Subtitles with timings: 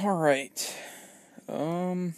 [0.00, 0.76] All right.
[1.48, 2.14] Um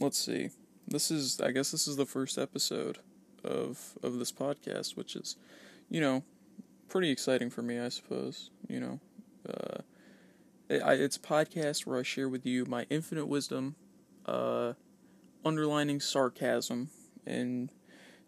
[0.00, 0.50] let's see.
[0.88, 2.98] This is I guess this is the first episode
[3.44, 5.36] of of this podcast, which is
[5.88, 6.24] you know,
[6.88, 9.00] pretty exciting for me, I suppose, you know.
[9.48, 9.82] Uh
[10.68, 13.76] it, I, it's a podcast where I share with you my infinite wisdom,
[14.24, 14.72] uh
[15.44, 16.90] underlining sarcasm
[17.24, 17.70] and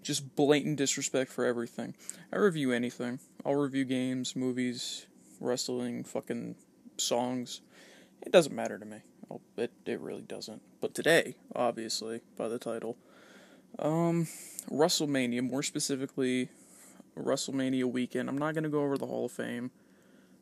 [0.02, 1.96] just blatant disrespect for everything.
[2.32, 3.18] I review anything.
[3.44, 5.06] I'll review games, movies,
[5.40, 6.54] wrestling, fucking
[6.96, 7.60] songs.
[8.22, 8.98] It doesn't matter to me.
[9.30, 10.62] Oh, it it really doesn't.
[10.80, 12.96] But today, obviously, by the title,
[13.78, 14.26] um,
[14.70, 16.48] WrestleMania, more specifically,
[17.16, 18.28] WrestleMania weekend.
[18.28, 19.70] I'm not gonna go over the Hall of Fame.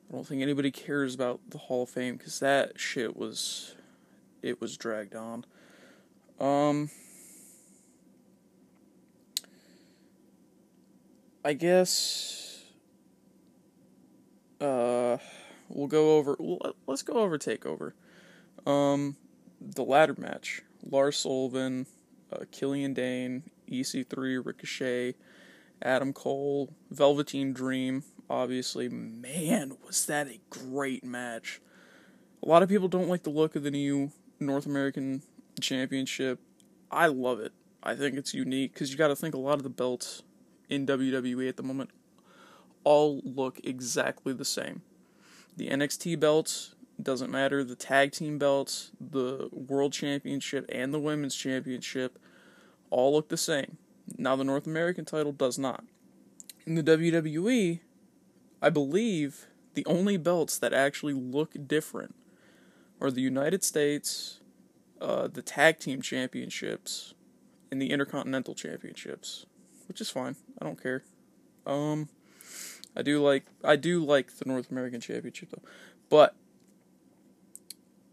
[0.08, 3.74] I don't think anybody cares about the Hall of Fame because that shit was,
[4.42, 5.44] it was dragged on.
[6.38, 6.90] Um,
[11.44, 12.64] I guess
[14.60, 15.18] uh
[15.68, 16.36] we'll go over
[16.86, 17.92] let's go over takeover.
[18.66, 19.16] Um
[19.60, 20.62] the ladder match.
[20.88, 21.86] Lars Sullivan,
[22.32, 25.14] uh, Killian Dain, EC3, Ricochet,
[25.82, 28.88] Adam Cole, Velveteen Dream, obviously.
[28.88, 31.60] Man, was that a great match.
[32.42, 35.22] A lot of people don't like the look of the new North American
[35.60, 36.40] Championship.
[36.90, 37.52] I love it.
[37.82, 40.22] I think it's unique because you got to think a lot of the belts
[40.68, 41.90] in WWE at the moment
[42.84, 44.82] all look exactly the same.
[45.56, 51.34] The NXT belts doesn't matter, the tag team belts, the world championship and the women's
[51.34, 52.18] championship
[52.90, 53.78] all look the same.
[54.16, 55.84] Now the North American title does not.
[56.66, 57.80] In the WWE,
[58.62, 62.14] I believe the only belts that actually look different
[63.00, 64.40] are the United States,
[65.00, 67.14] uh, the tag team championships,
[67.70, 69.46] and the Intercontinental championships
[69.86, 70.36] which is fine.
[70.60, 71.02] I don't care.
[71.66, 72.08] Um,
[72.96, 75.68] I do like I do like the North American Championship though,
[76.08, 76.34] but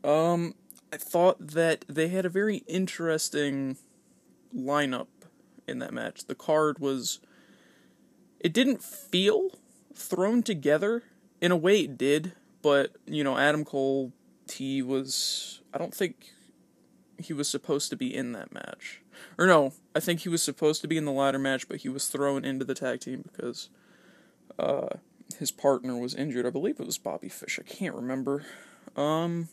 [0.07, 0.55] um,
[0.91, 3.77] I thought that they had a very interesting
[4.55, 5.07] lineup
[5.67, 6.25] in that match.
[6.25, 7.19] The card was
[8.39, 9.51] it didn't feel
[9.95, 11.03] thrown together
[11.39, 14.11] in a way it did, but you know Adam Cole
[14.51, 16.31] he was I don't think
[17.17, 19.01] he was supposed to be in that match.
[19.37, 21.89] Or no, I think he was supposed to be in the ladder match, but he
[21.89, 23.69] was thrown into the tag team because
[24.59, 24.89] uh,
[25.39, 26.45] his partner was injured.
[26.45, 27.59] I believe it was Bobby Fish.
[27.59, 28.45] I can't remember.
[28.95, 29.49] Um,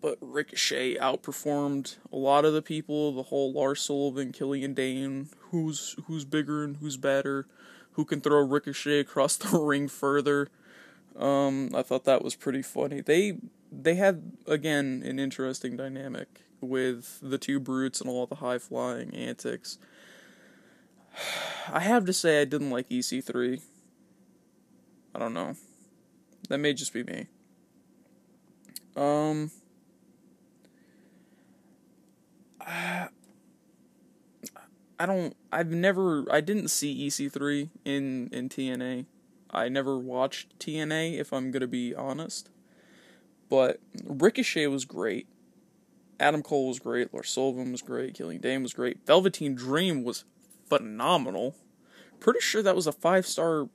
[0.00, 3.12] but Ricochet outperformed a lot of the people.
[3.12, 7.46] The whole Lars Sullivan, Killian Dain, who's who's bigger and who's better,
[7.92, 10.48] who can throw Ricochet across the ring further.
[11.16, 13.00] Um, I thought that was pretty funny.
[13.00, 13.38] They
[13.70, 19.14] they had again an interesting dynamic with the two brutes and all the high flying
[19.14, 19.78] antics.
[21.72, 23.60] I have to say I didn't like EC3.
[25.14, 25.54] I don't know.
[26.48, 27.26] That may just be me.
[28.96, 29.50] Um
[32.60, 33.08] I,
[34.98, 39.06] I don't I've never I didn't see EC3 in in TNA.
[39.52, 42.50] I never watched TNA if I'm going to be honest.
[43.48, 45.26] But Ricochet was great.
[46.20, 47.12] Adam Cole was great.
[47.12, 48.14] Lars Sullivan was great.
[48.14, 49.04] Killian Dain was great.
[49.06, 50.24] Velveteen Dream was
[50.70, 51.56] phenomenal.
[52.20, 53.68] Pretty sure that was a five star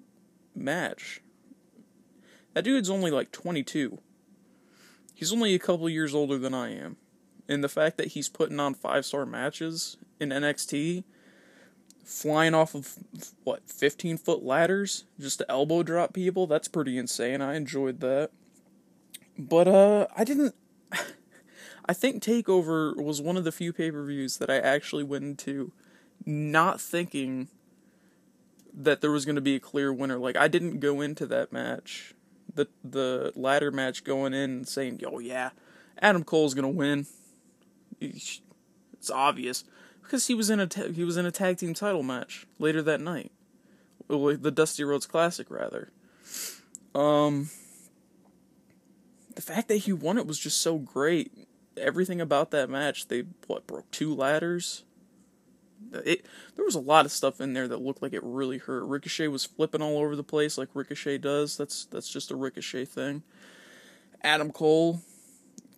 [0.56, 1.22] match.
[2.54, 4.00] That dude's only like 22.
[5.14, 6.98] He's only a couple years older than I am.
[7.48, 11.04] And the fact that he's putting on five star matches in NXT,
[12.04, 12.96] flying off of,
[13.44, 17.42] what, 15 foot ladders just to elbow drop people, that's pretty insane.
[17.42, 18.32] I enjoyed that.
[19.38, 20.56] But uh I didn't
[21.86, 25.72] I think Takeover was one of the few pay-per-views that I actually went into
[26.26, 27.48] not thinking
[28.74, 30.18] that there was going to be a clear winner.
[30.18, 32.14] Like I didn't go into that match,
[32.54, 35.52] the the ladder match going in saying, "Oh yeah,
[36.00, 37.06] Adam Cole's going to win."
[38.00, 38.42] It's
[39.12, 39.64] obvious
[40.02, 42.82] because he was in a ta- he was in a tag team title match later
[42.82, 43.32] that night.
[44.08, 45.92] The Dusty Rhodes Classic rather.
[46.94, 47.50] Um
[49.36, 51.32] the fact that he won it was just so great.
[51.78, 54.84] Everything about that match, they what broke two ladders.
[55.94, 58.86] It there was a lot of stuff in there that looked like it really hurt.
[58.86, 61.58] Ricochet was flipping all over the place like Ricochet does.
[61.58, 63.24] That's that's just a Ricochet thing.
[64.24, 65.02] Adam Cole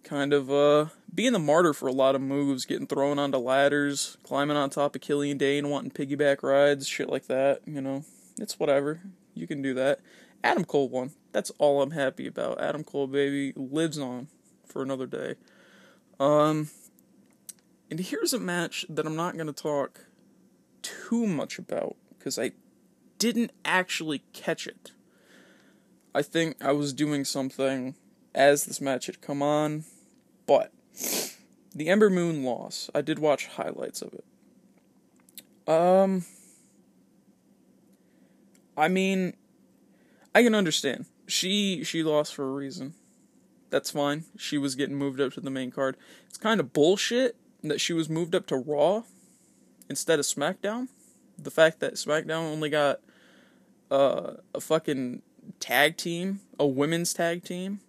[0.03, 4.17] kind of uh being the martyr for a lot of moves, getting thrown onto ladders,
[4.23, 8.03] climbing on top of Killian Dain, wanting piggyback rides, shit like that, you know.
[8.39, 9.01] It's whatever.
[9.33, 9.99] You can do that.
[10.43, 11.11] Adam Cole won.
[11.31, 12.61] That's all I'm happy about.
[12.61, 14.27] Adam Cole, baby, lives on
[14.65, 15.35] for another day.
[16.19, 16.69] Um,
[17.89, 20.05] and here's a match that I'm not going to talk
[20.81, 22.51] too much about because I
[23.17, 24.91] didn't actually catch it.
[26.13, 27.95] I think I was doing something
[28.33, 29.85] as this match had come on,
[30.45, 30.71] but
[31.73, 32.89] the Ember Moon loss.
[32.93, 34.25] I did watch highlights of it.
[35.71, 36.25] Um,
[38.75, 39.33] I mean,
[40.33, 41.05] I can understand.
[41.27, 42.93] She she lost for a reason.
[43.69, 44.23] That's fine.
[44.37, 45.97] She was getting moved up to the main card.
[46.29, 49.03] It's kind of bullshit that she was moved up to Raw
[49.89, 50.87] instead of SmackDown.
[51.37, 52.99] The fact that SmackDown only got
[53.91, 55.21] uh, a fucking
[55.59, 57.79] tag team, a women's tag team,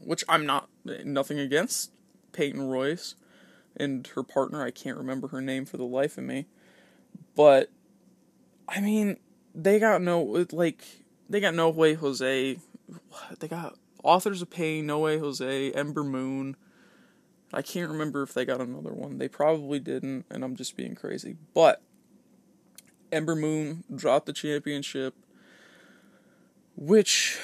[0.00, 1.92] which I'm not nothing against
[2.32, 3.14] Peyton Royce
[3.76, 4.64] and her partner.
[4.64, 6.46] I can't remember her name for the life of me,
[7.34, 7.70] but
[8.68, 9.18] I mean,
[9.54, 10.22] they got no
[10.52, 10.84] like
[11.28, 12.58] they got No Way Jose.
[13.38, 16.56] They got Authors of Pain, No Way Jose, Ember Moon.
[17.52, 19.18] I can't remember if they got another one.
[19.18, 21.36] They probably didn't, and I'm just being crazy.
[21.54, 21.80] But
[23.12, 25.14] Ember Moon dropped the championship,
[26.76, 27.38] which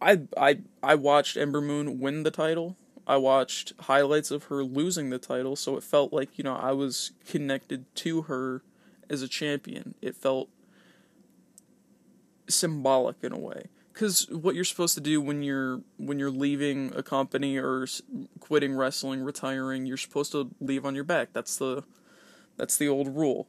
[0.00, 2.76] I I I watched Ember Moon win the title.
[3.06, 6.72] I watched highlights of her losing the title, so it felt like, you know, I
[6.72, 8.62] was connected to her
[9.10, 9.94] as a champion.
[10.00, 10.48] It felt
[12.48, 16.92] symbolic in a way because what you're supposed to do when you're when you're leaving
[16.96, 17.86] a company or
[18.40, 21.28] quitting wrestling retiring you're supposed to leave on your back.
[21.32, 21.84] That's the
[22.56, 23.46] that's the old rule.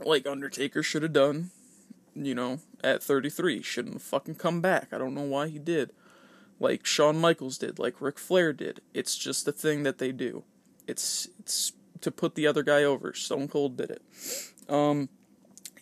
[0.00, 1.50] Like undertaker should have done
[2.14, 4.88] you know at 33 shouldn't have fucking come back.
[4.92, 5.92] I don't know why he did.
[6.60, 8.80] Like Shawn Michaels did like Ric Flair did.
[8.92, 10.42] It's just a thing that they do.
[10.88, 13.12] It's it's to put the other guy over.
[13.12, 14.02] Stone cold did it.
[14.68, 15.08] Um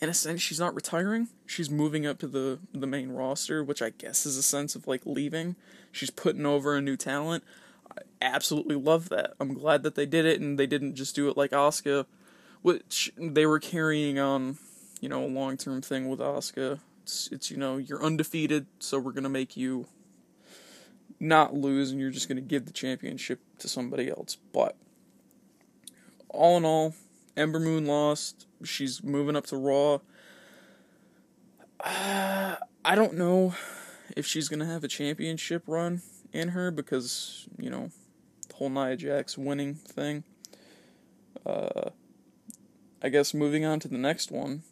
[0.00, 1.28] in a sense she's not retiring.
[1.46, 4.86] She's moving up to the the main roster which i guess is a sense of
[4.86, 5.56] like leaving.
[5.92, 7.44] She's putting over a new talent.
[7.90, 9.34] I absolutely love that.
[9.40, 12.06] I'm glad that they did it and they didn't just do it like Asuka
[12.62, 14.58] which they were carrying on
[15.00, 19.12] you know a long-term thing with Asuka it's, it's you know you're undefeated so we're
[19.12, 19.86] going to make you
[21.20, 24.36] not lose and you're just going to give the championship to somebody else.
[24.52, 24.76] But
[26.28, 26.94] all in all
[27.36, 28.45] Ember Moon lost.
[28.64, 29.98] She's moving up to Raw.
[31.80, 33.54] Uh, I don't know
[34.16, 37.90] if she's gonna have a championship run in her because you know
[38.48, 40.24] the whole Nia Jax winning thing.
[41.44, 41.90] Uh,
[43.02, 44.62] I guess moving on to the next one,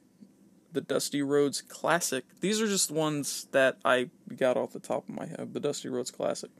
[0.73, 2.25] the Dusty Rhodes Classic.
[2.41, 5.53] These are just ones that I got off the top of my head.
[5.53, 6.51] The Dusty Rhodes Classic.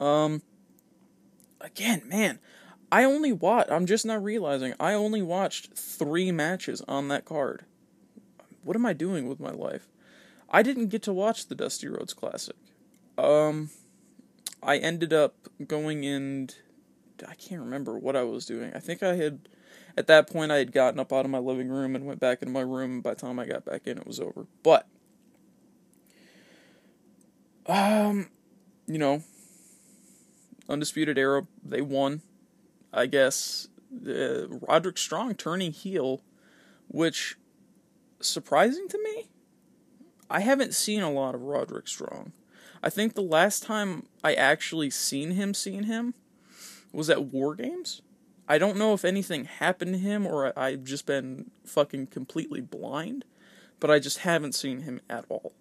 [0.00, 0.42] Um,
[1.60, 2.38] again, man,
[2.90, 7.64] I only watched, I'm just now realizing, I only watched three matches on that card.
[8.62, 9.88] What am I doing with my life?
[10.50, 12.56] I didn't get to watch the Dusty Rhodes Classic.
[13.18, 13.70] Um,
[14.62, 15.34] I ended up
[15.66, 16.50] going in,
[17.26, 18.72] I can't remember what I was doing.
[18.74, 19.48] I think I had,
[19.96, 22.42] at that point, I had gotten up out of my living room and went back
[22.42, 23.00] into my room.
[23.00, 24.46] By the time I got back in, it was over.
[24.62, 24.86] But,
[27.66, 28.28] um,
[28.86, 29.22] you know,
[30.68, 32.22] Undisputed Era, they won.
[32.96, 33.68] I guess,
[34.08, 36.22] uh, Roderick Strong turning heel,
[36.88, 37.36] which
[38.20, 39.28] surprising to me.
[40.30, 42.32] I haven't seen a lot of Roderick Strong.
[42.82, 46.14] I think the last time I actually seen him, seen him,
[46.92, 48.02] was at War Games.
[48.48, 53.24] I don't know if anything happened to him or I've just been fucking completely blind,
[53.80, 55.52] but I just haven't seen him at all.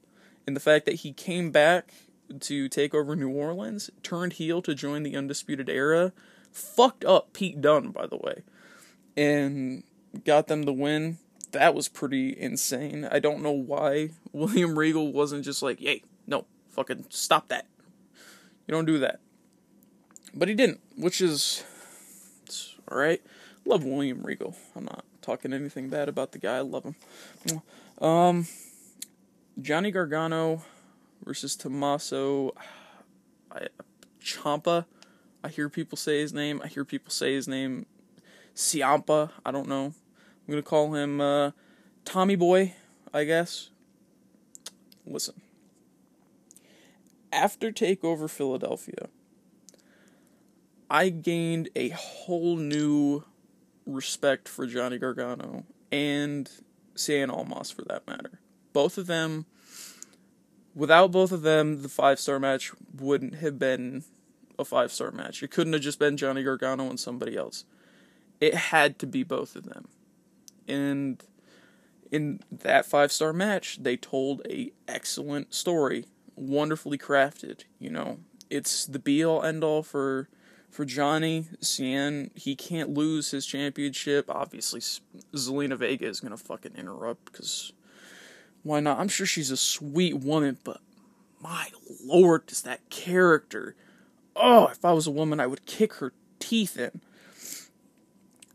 [0.48, 1.94] And the fact that he came back
[2.40, 6.14] to take over New Orleans, turned heel to join the Undisputed Era,
[6.56, 8.44] fucked up Pete Dunne, by the way,
[9.16, 9.84] and
[10.24, 11.18] got them the win.
[11.52, 13.08] That was pretty insane.
[13.10, 17.68] I don't know why William Regal wasn't just like, "Hey, no, fucking stop that.
[18.68, 19.20] You don't do that."
[20.34, 21.64] But he didn't, which is
[22.90, 23.22] all right.
[23.66, 24.56] Love William Regal.
[24.76, 26.58] I'm not talking anything bad about the guy.
[26.58, 28.06] I love him.
[28.06, 28.48] Um,
[29.62, 30.64] Johnny Gargano
[31.24, 32.54] versus Tommaso
[34.22, 34.86] Ciampa.
[35.46, 36.60] I hear people say his name.
[36.64, 37.86] I hear people say his name
[38.56, 39.30] Ciampa.
[39.46, 39.86] I don't know.
[39.86, 41.52] I'm gonna call him uh,
[42.04, 42.74] Tommy Boy,
[43.14, 43.70] I guess.
[45.06, 45.40] Listen.
[47.32, 49.08] After Takeover Philadelphia,
[50.90, 53.24] I gained a whole new
[53.86, 56.50] respect for Johnny Gargano and
[56.96, 58.40] Cien Almas for that matter.
[58.74, 59.46] Both of them,
[60.74, 64.06] without both of them, the five star match wouldn't have been
[64.58, 65.44] a five star match.
[65.44, 67.66] It couldn't have just been Johnny Gargano and somebody else.
[68.40, 69.88] It had to be both of them.
[70.68, 71.24] And
[72.12, 77.64] in that five star match, they told a excellent story, wonderfully crafted.
[77.80, 78.20] You know,
[78.50, 80.30] it's the be all end all for
[80.70, 82.32] for Johnny Cien.
[82.38, 84.30] He can't lose his championship.
[84.30, 84.82] Obviously,
[85.34, 87.74] Zelina Vega is gonna fucking interrupt because
[88.64, 89.00] why not?
[89.00, 90.82] I'm sure she's a sweet woman, but
[91.40, 91.70] my
[92.04, 93.76] lord, does that character.
[94.36, 97.02] Oh, if I was a woman, I would kick her teeth in.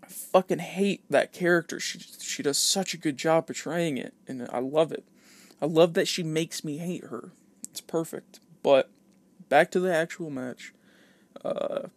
[0.03, 1.81] I fucking hate that character.
[1.81, 5.05] She she does such a good job portraying it, and I love it.
[5.61, 7.33] I love that she makes me hate her.
[7.71, 8.41] It's perfect.
[8.63, 8.91] But
[9.49, 10.73] back to the actual match.
[11.45, 11.89] Uh,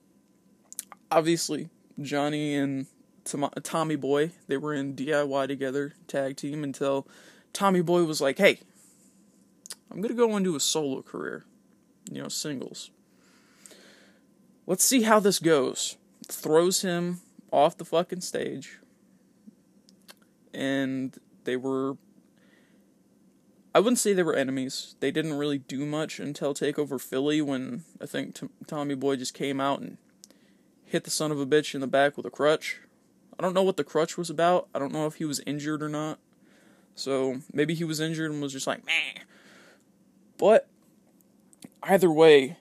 [1.12, 1.70] obviously,
[2.02, 2.88] Johnny and
[3.25, 7.08] Tom- Tommy Boy they were in DIY together, tag team until
[7.52, 8.60] Tommy Boy was like, "Hey,
[9.92, 11.46] I'm gonna go into a solo career,
[12.12, 12.90] you know, singles.
[14.65, 17.20] Let's see how this goes." Throws him
[17.51, 18.79] off the fucking stage,
[20.53, 21.98] and they were
[23.75, 24.96] I wouldn't say they were enemies.
[25.00, 29.34] They didn't really do much until Takeover Philly when I think T- Tommy Boy just
[29.34, 29.98] came out and
[30.86, 32.82] hit the son of a bitch in the back with a crutch.
[33.38, 34.67] I don't know what the crutch was about.
[34.75, 36.20] I don't know if he was injured or not.
[36.93, 39.24] So maybe he was injured and was just like, meh.
[40.38, 40.67] But
[41.82, 42.58] either way,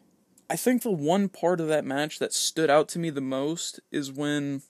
[0.52, 3.80] I think the one part of that match that stood out to me the most
[3.90, 4.61] is when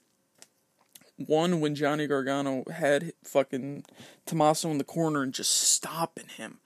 [1.17, 3.85] one when Johnny Gargano had fucking
[4.25, 6.61] Tommaso in the corner and just stomping him.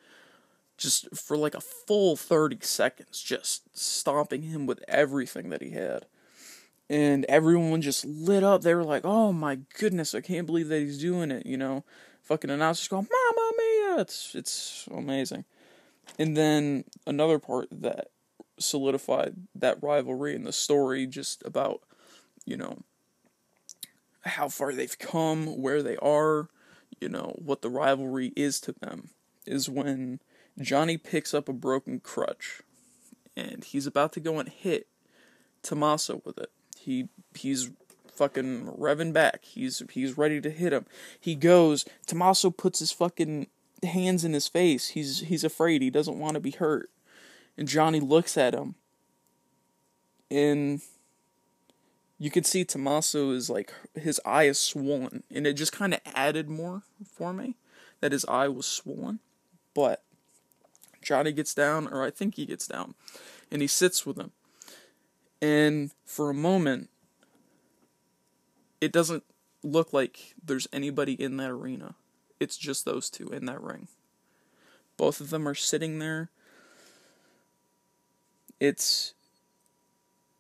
[0.77, 6.05] Just for like a full 30 seconds, just stomping him with everything that he had.
[6.91, 8.61] And everyone just lit up.
[8.61, 11.85] They were like, oh my goodness, I can't believe that he's doing it, you know.
[12.25, 14.01] Fucking announcers going, Mamma Mia!
[14.03, 15.47] It's, it's amazing.
[16.19, 18.09] And then another part that
[18.59, 21.83] solidified that rivalry and the story just about,
[22.45, 22.79] you know,
[24.25, 26.49] how far they've come, where they are,
[27.01, 29.11] you know, what the rivalry is to them,
[29.47, 30.21] is when
[30.61, 32.63] Johnny picks up a broken crutch
[33.37, 34.89] and he's about to go and hit
[35.63, 36.51] Tommaso with it.
[36.79, 37.71] He he's
[38.13, 39.45] fucking revving back.
[39.45, 40.87] He's he's ready to hit him.
[41.21, 43.49] He goes, Tommaso puts his fucking
[43.83, 44.89] hands in his face.
[44.89, 45.83] He's he's afraid.
[45.83, 46.91] He doesn't want to be hurt.
[47.57, 48.75] And Johnny looks at him
[50.31, 50.81] and
[52.19, 56.01] you could see Tommaso is like his eye is swollen, and it just kind of
[56.15, 57.57] added more for me
[58.01, 59.21] that his eye was swollen.
[59.75, 60.03] But
[61.03, 62.95] Johnny gets down, or I think he gets down,
[63.51, 64.33] and he sits with him.
[65.43, 66.89] And for a moment,
[68.81, 69.25] it doesn't
[69.63, 71.97] look like there's anybody in that arena.
[72.41, 73.89] It's just those two in that ring.
[74.97, 76.31] Both of them are sitting there.
[78.59, 79.15] It's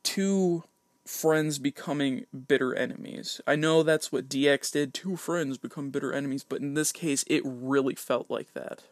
[0.03, 0.65] two
[1.05, 3.41] friends becoming bitter enemies.
[3.47, 7.25] I know that's what DX did, two friends become bitter enemies, but in this case,
[7.27, 8.83] it really felt like that.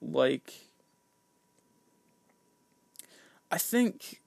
[0.00, 0.54] Like,
[3.50, 4.20] I think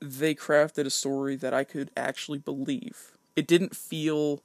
[0.00, 3.12] they crafted a story that I could actually believe.
[3.34, 4.42] It didn't feel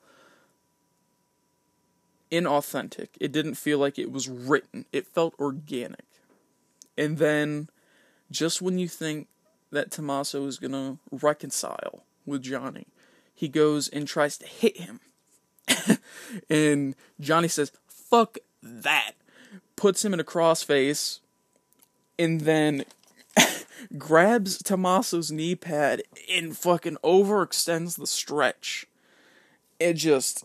[2.31, 3.09] inauthentic.
[3.19, 4.85] It didn't feel like it was written.
[4.93, 6.05] It felt organic.
[6.97, 7.69] And then,
[8.31, 9.27] just when you think
[9.71, 12.87] that Tommaso is gonna reconcile with Johnny.
[13.33, 14.99] He goes and tries to hit him.
[16.49, 19.11] and Johnny says, fuck that.
[19.75, 21.19] Puts him in a crossface
[22.17, 22.85] and then
[23.97, 26.01] grabs Tommaso's knee pad
[26.31, 28.87] and fucking overextends the stretch.
[29.79, 30.43] It just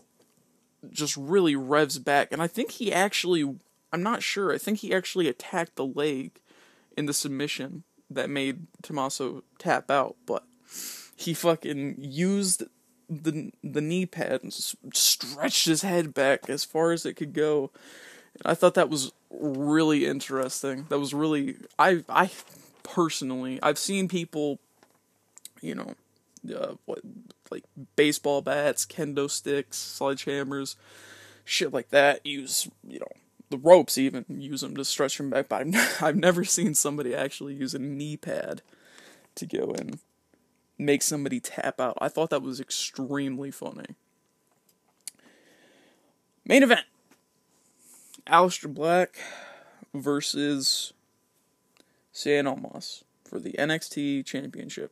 [0.91, 2.31] just really revs back.
[2.31, 3.57] And I think he actually
[3.91, 6.31] I'm not sure, I think he actually attacked the leg
[6.97, 10.43] in the submission that made Tommaso tap out, but
[11.15, 12.63] he fucking used
[13.09, 17.71] the the knee pad and stretched his head back as far as it could go.
[18.45, 20.85] I thought that was really interesting.
[20.89, 22.29] That was really I I
[22.83, 24.59] personally I've seen people,
[25.61, 25.95] you know,
[26.55, 26.99] uh, what
[27.51, 27.63] like
[27.95, 30.75] baseball bats, kendo sticks, sledgehammers,
[31.45, 33.11] shit like that use you know
[33.49, 35.49] the ropes even use them to stretch them back.
[35.49, 38.61] But I've, I've never seen somebody actually use a knee pad
[39.35, 39.99] to go and
[40.77, 41.97] make somebody tap out.
[42.01, 43.95] I thought that was extremely funny.
[46.45, 46.85] Main event
[48.27, 49.17] Aleister Black
[49.93, 50.93] versus
[52.13, 54.91] Cien Almas for the NXT Championship.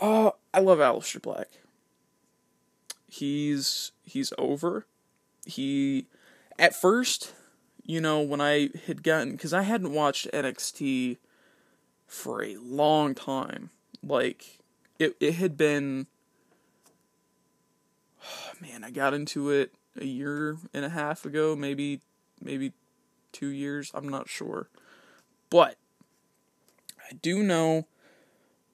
[0.00, 1.48] Uh, I love Aleister Black.
[3.08, 4.86] He's he's over
[5.46, 6.06] he
[6.58, 7.32] at first,
[7.84, 11.18] you know, when I had gotten because I hadn't watched NXT
[12.06, 13.70] for a long time.
[14.02, 14.58] Like
[14.98, 16.06] it it had been
[18.22, 22.00] oh, man, I got into it a year and a half ago, maybe
[22.40, 22.72] maybe
[23.32, 24.68] 2 years, I'm not sure.
[25.48, 25.76] But
[27.08, 27.86] I do know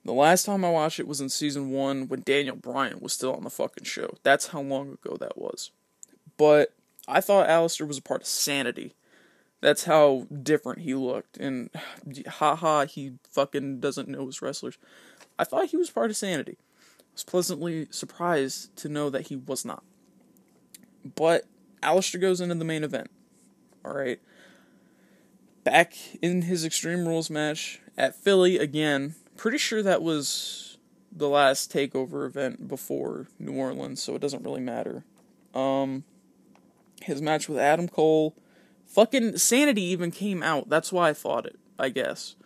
[0.05, 3.35] the last time I watched it was in season 1 when Daniel Bryan was still
[3.35, 4.15] on the fucking show.
[4.23, 5.71] That's how long ago that was.
[6.43, 6.75] But
[7.07, 8.97] I thought Aleister was a part of Sanity.
[9.61, 11.37] That's how different he looked.
[11.37, 11.71] And
[12.27, 14.77] haha, he fucking doesn't know his wrestlers.
[15.39, 16.57] I thought he was part of Sanity.
[16.59, 19.85] I was pleasantly surprised to know that he was not.
[21.15, 21.45] But
[21.81, 23.13] Aleister goes into the main event.
[23.85, 24.19] Alright.
[25.63, 29.15] Back in his Extreme Rules match at Philly again.
[29.37, 30.77] Pretty sure that was
[31.13, 35.05] the last takeover event before New Orleans, so it doesn't really matter.
[35.55, 36.03] Um
[37.05, 38.37] his match with Adam Cole.
[38.87, 40.69] Fucking Sanity even came out.
[40.69, 42.37] That's why I thought it, I guess.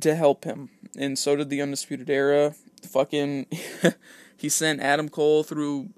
[0.00, 0.70] To help him.
[0.96, 2.54] And so did the Undisputed Era.
[2.88, 3.46] Fucking
[4.36, 5.90] he sent Adam Cole through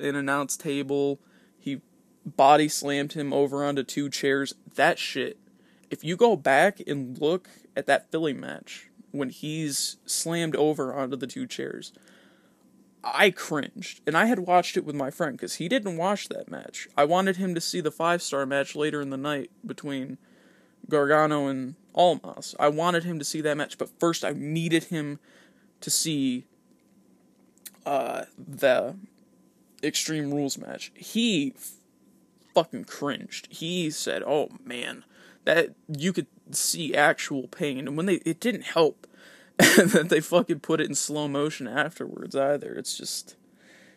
[0.00, 1.20] an announce table.
[1.58, 1.80] He
[2.24, 4.54] body slammed him over onto two chairs.
[4.74, 5.38] That shit.
[5.90, 11.16] If you go back and look at that Philly match when he's slammed over onto
[11.16, 11.92] the two chairs,
[13.04, 14.00] I cringed.
[14.06, 16.88] And I had watched it with my friend because he didn't watch that match.
[16.96, 20.18] I wanted him to see the five star match later in the night between
[20.88, 22.54] Gargano and Almas.
[22.58, 25.18] I wanted him to see that match, but first I needed him
[25.80, 26.46] to see
[27.84, 28.96] uh, the
[29.82, 30.92] Extreme Rules match.
[30.94, 31.72] He f-
[32.54, 33.48] fucking cringed.
[33.50, 35.04] He said, "Oh man,
[35.44, 39.06] that you could see actual pain." And when they it didn't help
[39.58, 42.72] that they fucking put it in slow motion afterwards either.
[42.74, 43.36] It's just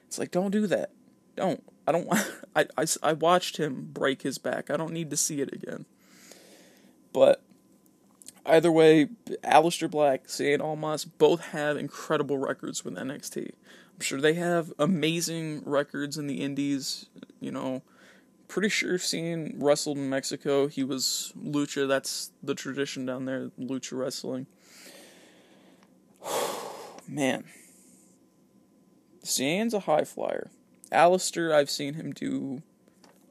[0.07, 0.91] it's like don't do that.
[1.35, 1.63] Don't.
[1.87, 4.69] I don't want I, I, I watched him break his back.
[4.69, 5.85] I don't need to see it again.
[7.13, 7.41] But
[8.45, 9.07] either way,
[9.43, 13.51] Aleister Black, Cien Almas both have incredible records with NXT.
[13.95, 17.05] I'm sure they have amazing records in the indies,
[17.39, 17.81] you know.
[18.47, 20.67] Pretty sure Cien wrestled in Mexico.
[20.67, 24.47] He was lucha, that's the tradition down there, lucha wrestling.
[27.07, 27.45] Man.
[29.23, 30.51] Cien's a high flyer.
[30.91, 32.61] Aleister, I've seen him do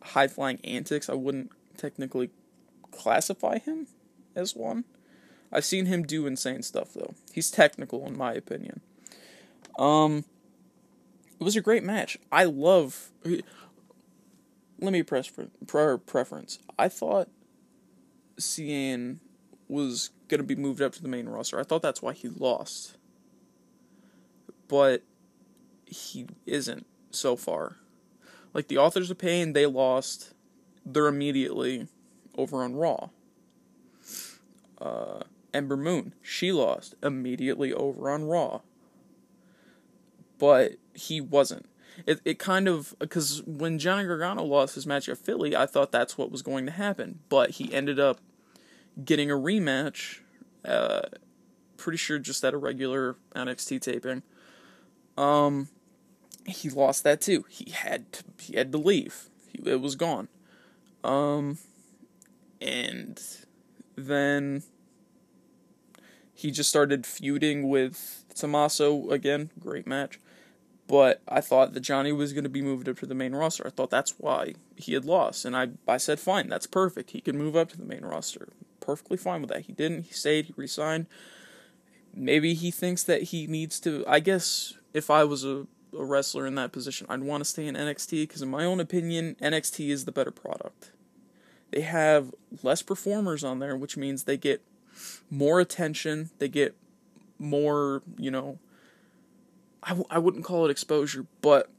[0.02, 1.08] high flying antics.
[1.08, 2.30] I wouldn't technically
[2.90, 3.86] classify him
[4.34, 4.84] as one.
[5.52, 7.14] I've seen him do insane stuff though.
[7.32, 8.80] He's technical in my opinion.
[9.78, 10.24] Um
[11.40, 12.18] it was a great match.
[12.32, 16.58] I love let me press for prior preference.
[16.78, 17.28] I thought
[18.38, 19.18] Cien
[19.68, 21.60] was going to be moved up to the main roster.
[21.60, 22.96] I thought that's why he lost.
[24.66, 25.02] But
[25.86, 27.76] he isn't so far.
[28.52, 30.34] Like the Authors of Pain, they lost.
[30.84, 31.86] They're immediately
[32.36, 33.10] over on Raw.
[34.80, 35.20] Uh,
[35.52, 38.60] Ember Moon, she lost immediately over on Raw.
[40.38, 41.66] But he wasn't.
[42.06, 45.92] It it kind of because when Johnny Gargano lost his match at Philly, I thought
[45.92, 47.20] that's what was going to happen.
[47.28, 48.18] But he ended up
[49.02, 50.20] getting a rematch.
[50.64, 51.02] Uh,
[51.76, 54.22] pretty sure just at a regular NXT taping.
[55.16, 55.68] Um,
[56.46, 57.44] he lost that too.
[57.48, 59.28] He had to, he had to leave.
[59.48, 60.28] He, it was gone.
[61.02, 61.58] Um,
[62.60, 63.20] and
[63.96, 64.62] then
[66.32, 69.50] he just started feuding with Tommaso again.
[69.58, 70.18] Great match.
[70.86, 73.66] But I thought that Johnny was going to be moved up to the main roster.
[73.66, 75.44] I thought that's why he had lost.
[75.44, 77.12] And I, I said, fine, that's perfect.
[77.12, 78.48] He can move up to the main roster.
[78.84, 79.62] Perfectly fine with that.
[79.62, 80.04] He didn't.
[80.04, 80.46] He stayed.
[80.46, 81.06] He resigned.
[82.14, 84.04] Maybe he thinks that he needs to.
[84.06, 85.66] I guess if I was a,
[85.96, 88.80] a wrestler in that position, I'd want to stay in NXT because, in my own
[88.80, 90.92] opinion, NXT is the better product.
[91.70, 94.62] They have less performers on there, which means they get
[95.30, 96.30] more attention.
[96.38, 96.76] They get
[97.38, 98.58] more, you know,
[99.82, 101.70] I w- I wouldn't call it exposure, but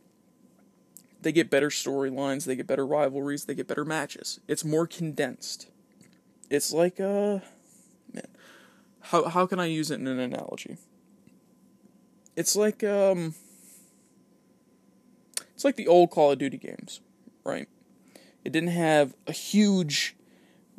[1.21, 4.39] they get better storylines, they get better rivalries, they get better matches.
[4.47, 5.67] It's more condensed.
[6.49, 7.39] It's like uh
[8.13, 8.27] man,
[9.01, 10.77] how how can I use it in an analogy?
[12.35, 13.35] It's like um
[15.53, 17.01] it's like the old Call of Duty games,
[17.43, 17.67] right?
[18.43, 20.15] It didn't have a huge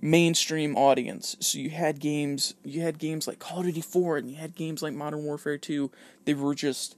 [0.00, 1.36] mainstream audience.
[1.40, 4.54] So you had games you had games like Call of Duty 4 and you had
[4.54, 5.90] games like Modern Warfare 2.
[6.24, 6.96] They were just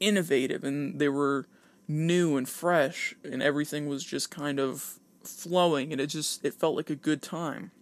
[0.00, 1.46] innovative and they were
[1.88, 6.76] new and fresh and everything was just kind of flowing and it just it felt
[6.76, 7.72] like a good time.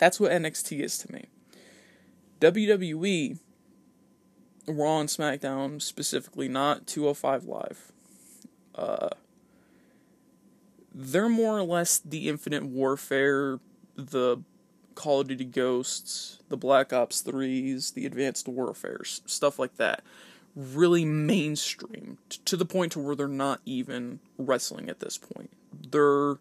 [0.00, 1.26] That's what NXT is to me.
[2.40, 3.38] WWE
[4.66, 7.92] Raw and SmackDown specifically, not 205 Live.
[8.74, 9.10] Uh
[10.92, 13.60] they're more or less the Infinite Warfare,
[13.94, 14.38] the
[14.96, 20.02] Call of Duty Ghosts, the Black Ops 3s, the Advanced Warfare, stuff like that
[20.56, 25.50] really mainstream to the point to where they're not even wrestling at this point.
[25.90, 26.38] They're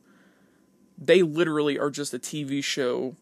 [0.97, 3.15] they literally are just a TV show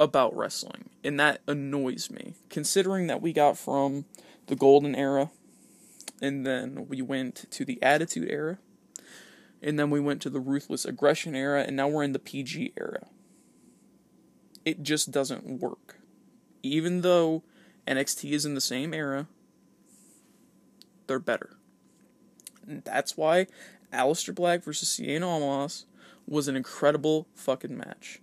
[0.00, 2.34] about wrestling, and that annoys me.
[2.48, 4.04] Considering that we got from
[4.46, 5.30] the golden era
[6.20, 8.58] and then we went to the attitude era
[9.62, 12.74] and then we went to the ruthless aggression era and now we're in the PG
[12.78, 13.06] era.
[14.64, 15.98] It just doesn't work.
[16.62, 17.42] Even though
[17.86, 19.26] NXT is in the same era,
[21.06, 21.56] they're better.
[22.66, 23.46] And that's why
[23.92, 25.84] Aleister Black versus Cien Almas
[26.26, 28.20] was an incredible fucking match.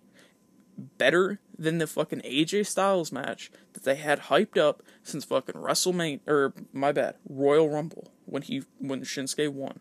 [0.97, 6.19] Better than the fucking AJ Styles match that they had hyped up since fucking WrestleMania
[6.27, 9.79] or my bad, Royal Rumble when he when Shinsuke won.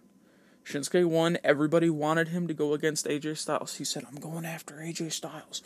[0.65, 3.77] Shinsuke won, everybody wanted him to go against AJ Styles.
[3.79, 5.63] He said, I'm going after AJ Styles.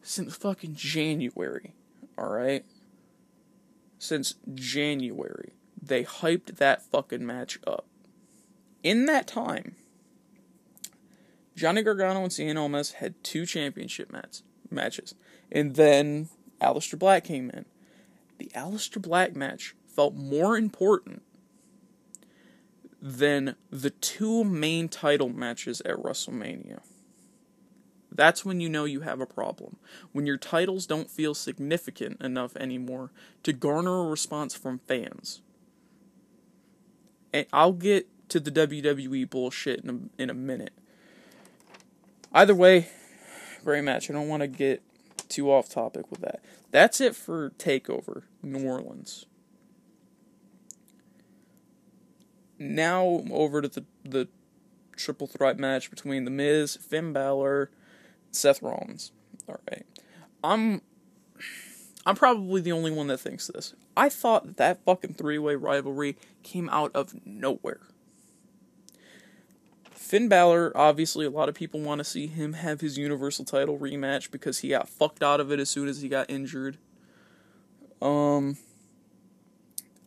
[0.00, 1.74] Since fucking January,
[2.16, 2.64] alright?
[3.98, 7.84] Since January, they hyped that fucking match up.
[8.84, 9.74] In that time,
[11.56, 15.14] Johnny Gargano and Cien Almas had two championship match, matches.
[15.50, 16.28] And then
[16.60, 17.64] Aleister Black came in.
[18.38, 21.22] The Aleister Black match felt more important
[23.00, 26.80] than the two main title matches at WrestleMania.
[28.10, 29.76] That's when you know you have a problem.
[30.12, 33.12] When your titles don't feel significant enough anymore
[33.44, 35.40] to garner a response from fans.
[37.32, 40.72] And I'll get to the WWE bullshit in a, in a minute.
[42.32, 42.88] Either way,
[43.68, 44.08] great match.
[44.08, 44.82] I don't want to get
[45.28, 46.40] too off topic with that.
[46.70, 49.26] That's it for TakeOver New Orleans.
[52.58, 54.28] Now over to the the
[54.96, 57.70] triple threat match between The Miz, Finn Balor,
[58.30, 59.12] Seth Rollins.
[59.46, 59.84] All right,
[60.42, 60.80] I'm
[62.06, 63.74] I'm probably the only one that thinks this.
[63.98, 67.82] I thought that, that fucking three way rivalry came out of nowhere.
[69.98, 73.78] Finn Balor, obviously, a lot of people want to see him have his Universal title
[73.78, 76.78] rematch because he got fucked out of it as soon as he got injured.
[78.00, 78.56] Um,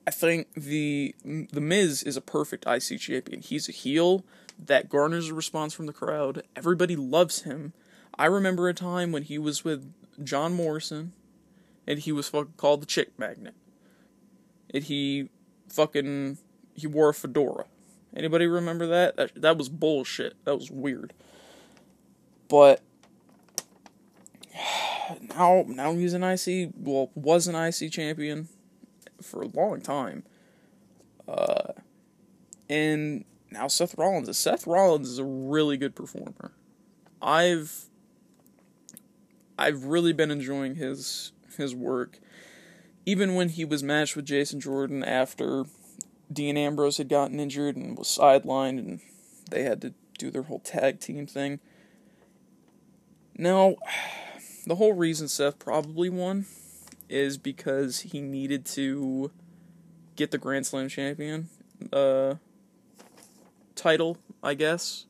[0.07, 3.41] I think the the Miz is a perfect IC champion.
[3.41, 4.23] He's a heel
[4.57, 6.43] that garners a response from the crowd.
[6.55, 7.73] Everybody loves him.
[8.17, 11.11] I remember a time when he was with John Morrison,
[11.85, 13.55] and he was fucking called the Chick Magnet.
[14.73, 15.29] And he
[15.67, 16.37] fucking
[16.75, 17.65] he wore a fedora.
[18.15, 19.15] Anybody remember that?
[19.15, 20.35] That that was bullshit.
[20.45, 21.13] That was weird.
[22.49, 22.81] But
[25.35, 28.49] now now he's an IC well was an IC champion
[29.21, 30.23] for a long time.
[31.27, 31.73] Uh,
[32.69, 36.51] and now Seth Rollins Seth Rollins is a really good performer.
[37.21, 37.85] I've
[39.57, 42.19] I've really been enjoying his his work.
[43.05, 45.65] Even when he was matched with Jason Jordan after
[46.31, 49.01] Dean Ambrose had gotten injured and was sidelined and
[49.49, 51.59] they had to do their whole tag team thing.
[53.37, 53.75] Now,
[54.65, 56.45] the whole reason Seth probably won
[57.09, 59.31] is because he needed to
[60.15, 61.49] get the Grand Slam champion
[61.91, 62.35] uh,
[63.75, 65.05] title, I guess.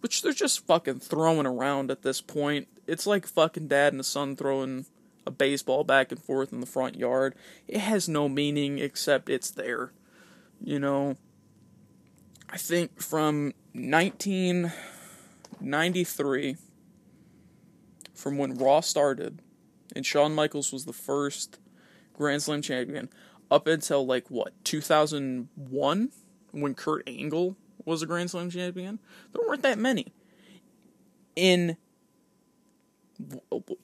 [0.00, 2.66] Which they're just fucking throwing around at this point.
[2.88, 4.86] It's like fucking dad and a son throwing
[5.24, 7.36] a baseball back and forth in the front yard.
[7.68, 9.92] It has no meaning except it's there.
[10.64, 11.16] You know,
[12.48, 16.56] I think from 1993,
[18.14, 19.42] from when Raw started,
[19.96, 21.58] and Shawn Michaels was the first
[22.12, 23.08] Grand Slam champion
[23.50, 26.10] up until like what 2001
[26.52, 29.00] when Kurt Angle was a Grand Slam champion.
[29.32, 30.12] There weren't that many.
[31.34, 31.76] In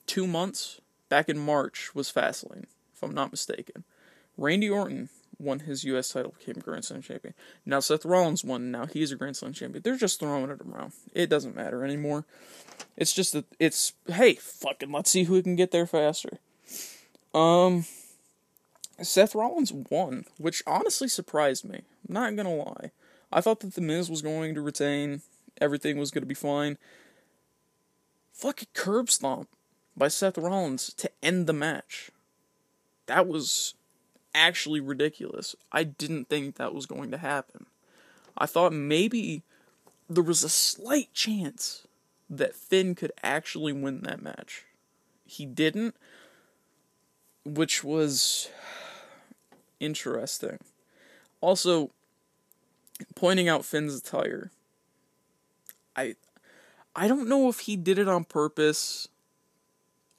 [0.07, 3.83] two months, back in March, was Fastlane, if I'm not mistaken.
[4.37, 5.09] Randy Orton
[5.39, 6.11] won his U.S.
[6.11, 7.35] title, became Grand Slam champion.
[7.65, 8.71] Now Seth Rollins won.
[8.71, 9.83] Now he's a Grand Slam champion.
[9.83, 10.93] They're just throwing it around.
[11.15, 12.25] It doesn't matter anymore.
[12.97, 16.39] It's just that it's hey, fucking let's see who can get there faster.
[17.35, 17.85] Um,
[19.01, 21.83] Seth Rollins won, which honestly surprised me.
[22.09, 22.91] I'm not gonna lie.
[23.33, 25.23] I thought that the Miz was going to retain.
[25.61, 26.79] Everything was gonna be fine.
[28.33, 29.49] Fucking curb stomp
[29.97, 32.11] by Seth Rollins to end the match.
[33.07, 33.75] That was
[34.35, 35.55] actually ridiculous.
[35.73, 37.67] I didn't think that was going to happen.
[38.37, 39.43] I thought maybe
[40.09, 41.87] there was a slight chance
[42.31, 44.65] that Finn could actually win that match.
[45.25, 45.97] He didn't,
[47.45, 48.49] which was
[49.81, 50.59] interesting.
[51.41, 51.91] Also,
[53.15, 54.51] pointing out Finn's attire.
[55.97, 56.17] I
[56.95, 59.09] I don't know if he did it on purpose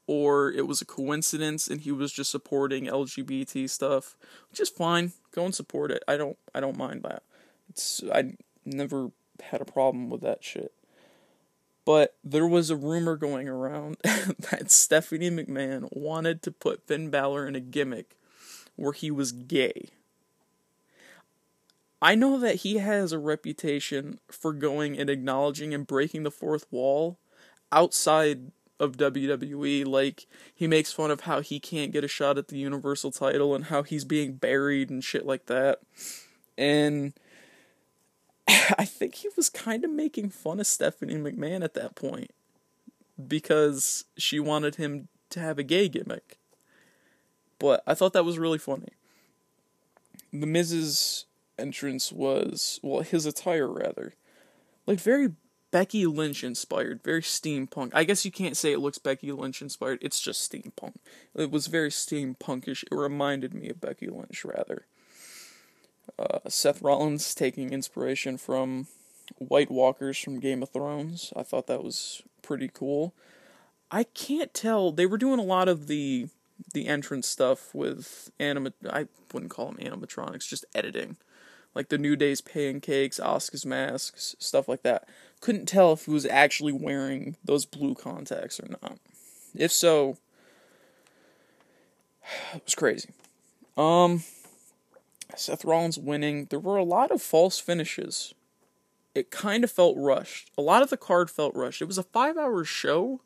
[0.09, 4.17] or it was a coincidence and he was just supporting LGBT stuff,
[4.49, 5.11] which is fine.
[5.35, 6.03] Go and support it.
[6.07, 7.21] I don't I don't mind that.
[7.69, 8.33] It's I
[8.65, 10.73] never had a problem with that shit.
[11.85, 17.47] But there was a rumor going around that Stephanie McMahon wanted to put Finn Balor
[17.47, 18.15] in a gimmick
[18.77, 19.89] where he was gay.
[22.01, 26.65] I know that he has a reputation for going and acknowledging and breaking the fourth
[26.71, 27.19] wall
[27.71, 29.85] outside of WWE.
[29.85, 33.53] Like he makes fun of how he can't get a shot at the Universal title
[33.55, 35.79] and how he's being buried and shit like that.
[36.57, 37.13] And
[38.47, 42.31] I think he was kind of making fun of Stephanie McMahon at that point
[43.27, 46.37] because she wanted him to have a gay gimmick.
[47.59, 48.89] But I thought that was really funny.
[50.31, 51.25] The Miz's
[51.57, 54.13] entrance was, well, his attire rather,
[54.87, 55.29] like very
[55.71, 57.91] Becky Lynch inspired, very steampunk.
[57.93, 60.95] I guess you can't say it looks Becky Lynch inspired, it's just steampunk.
[61.35, 62.83] It was very steampunkish.
[62.83, 64.85] It reminded me of Becky Lynch rather.
[66.17, 68.87] Uh, Seth Rollins taking inspiration from
[69.37, 71.31] White Walkers from Game of Thrones.
[71.35, 73.13] I thought that was pretty cool.
[73.91, 74.91] I can't tell.
[74.91, 76.27] They were doing a lot of the
[76.73, 78.73] the entrance stuff with anima.
[78.89, 81.17] I wouldn't call them animatronics, just editing,
[81.75, 85.07] like the New Day's pancakes, Asuka's masks, stuff like that.
[85.41, 88.99] Couldn't tell if he was actually wearing those blue contacts or not.
[89.55, 90.17] If so,
[92.53, 93.09] it was crazy.
[93.77, 94.23] Um,
[95.35, 96.45] Seth Rollins winning.
[96.45, 98.33] There were a lot of false finishes.
[99.15, 100.51] It kind of felt rushed.
[100.57, 101.81] A lot of the card felt rushed.
[101.81, 103.21] It was a five hour show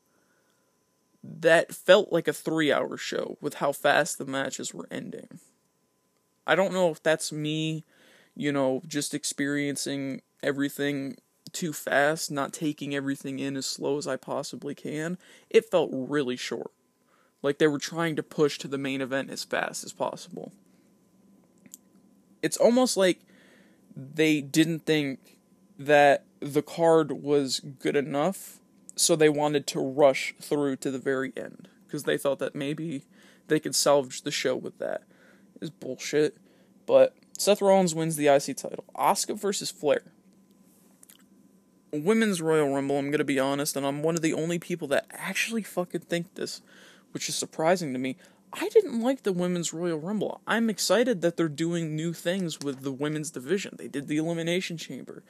[1.23, 5.39] that felt like a three hour show with how fast the matches were ending.
[6.45, 7.85] I don't know if that's me,
[8.35, 11.17] you know, just experiencing everything
[11.51, 15.17] too fast, not taking everything in as slow as I possibly can.
[15.49, 16.71] It felt really short.
[17.41, 20.51] Like they were trying to push to the main event as fast as possible.
[22.41, 23.19] It's almost like
[23.95, 25.37] they didn't think
[25.77, 28.59] that the card was good enough
[28.95, 33.03] so they wanted to rush through to the very end because they thought that maybe
[33.47, 35.03] they could salvage the show with that.
[35.61, 36.37] Is bullshit.
[36.85, 38.85] But Seth Rollins wins the IC title.
[38.95, 40.03] Asuka versus Flair.
[41.91, 45.05] Women's Royal Rumble, I'm gonna be honest, and I'm one of the only people that
[45.11, 46.61] actually fucking think this,
[47.11, 48.17] which is surprising to me.
[48.51, 50.41] I didn't like the Women's Royal Rumble.
[50.47, 53.75] I'm excited that they're doing new things with the women's division.
[53.77, 55.23] They did the Elimination Chamber.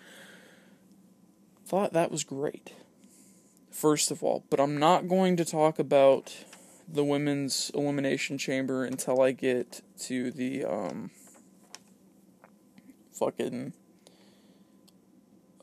[1.66, 2.74] Thought that was great
[3.74, 6.34] first of all, but I'm not going to talk about
[6.88, 11.12] the women's elimination chamber until I get to the um
[13.14, 13.74] fucking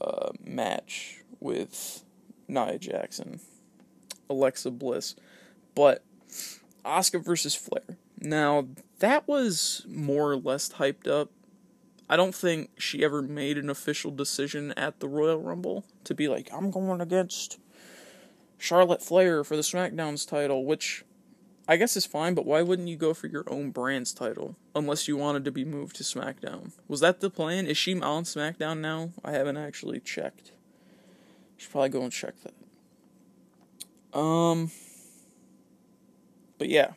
[0.01, 2.05] uh, match with
[2.49, 3.41] Nia Jackson,
[4.29, 5.15] Alexa Bliss,
[5.75, 6.05] but
[6.85, 7.97] Asuka versus Flair.
[8.21, 11.31] Now that was more or less hyped up.
[12.09, 16.27] I don't think she ever made an official decision at the Royal Rumble to be
[16.27, 17.59] like, I'm going against
[18.59, 21.05] Charlotte Flair for the SmackDown's title, which
[21.71, 25.07] I guess is fine, but why wouldn't you go for your own brand's title unless
[25.07, 26.73] you wanted to be moved to SmackDown?
[26.89, 27.69] Was that the plan?
[27.69, 29.13] Is she on SmackDown now?
[29.25, 30.51] I haven't actually checked.
[31.57, 34.19] Should probably go and check that.
[34.19, 34.73] Um,
[36.59, 36.95] but yeah,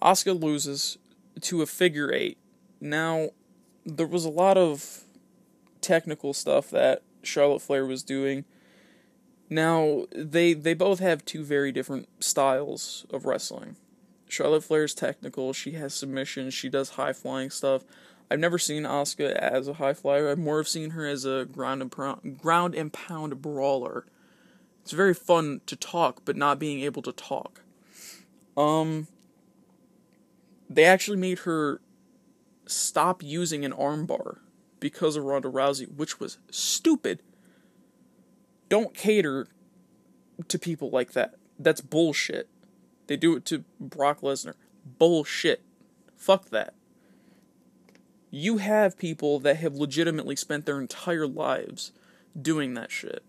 [0.00, 0.96] Asuka loses
[1.42, 2.38] to a figure eight.
[2.80, 3.28] Now,
[3.84, 5.04] there was a lot of
[5.82, 8.46] technical stuff that Charlotte Flair was doing
[9.48, 13.76] now, they they both have two very different styles of wrestling.
[14.28, 17.84] Charlotte Flair's technical, she has submissions, she does high flying stuff.
[18.28, 20.28] I've never seen Asuka as a high flyer.
[20.28, 24.04] I've more have seen her as a ground and pound, ground and pound brawler.
[24.82, 27.62] It's very fun to talk, but not being able to talk.
[28.56, 29.06] Um,
[30.68, 31.80] they actually made her
[32.66, 34.38] stop using an armbar
[34.80, 37.20] because of Ronda Rousey, which was stupid
[38.68, 39.46] don't cater
[40.48, 41.34] to people like that.
[41.58, 42.48] That's bullshit.
[43.06, 44.54] They do it to Brock Lesnar.
[44.98, 45.62] Bullshit.
[46.16, 46.74] Fuck that.
[48.30, 51.92] You have people that have legitimately spent their entire lives
[52.40, 53.22] doing that shit.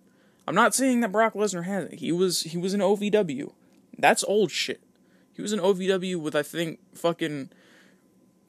[0.47, 1.95] I'm not saying that Brock Lesnar hasn't.
[1.95, 3.52] He was he was an OVW.
[3.97, 4.82] That's old shit.
[5.34, 7.50] He was an OVW with I think fucking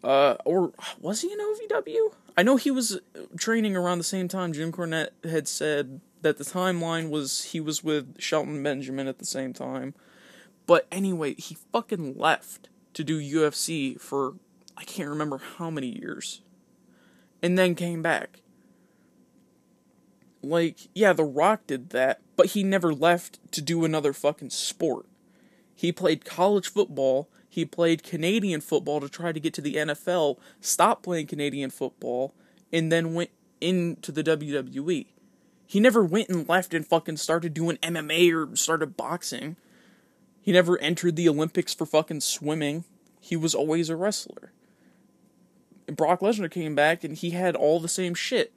[0.02, 2.14] uh or was he an OVW?
[2.36, 3.00] I know he was
[3.36, 7.84] training around the same time Jim Cornette had said that the timeline was he was
[7.84, 9.94] with Shelton Benjamin at the same time.
[10.66, 14.34] But anyway, he fucking left to do UFC for
[14.76, 16.42] I can't remember how many years.
[17.42, 18.42] And then came back.
[20.42, 25.06] Like, yeah, The Rock did that, but he never left to do another fucking sport.
[25.74, 30.38] He played college football, he played Canadian football to try to get to the NFL,
[30.60, 32.34] stopped playing Canadian football,
[32.72, 35.06] and then went into the WWE.
[35.68, 39.56] He never went and left and fucking started doing MMA or started boxing.
[40.40, 42.84] He never entered the Olympics for fucking swimming.
[43.20, 44.52] He was always a wrestler.
[45.86, 48.54] And Brock Lesnar came back and he had all the same shit.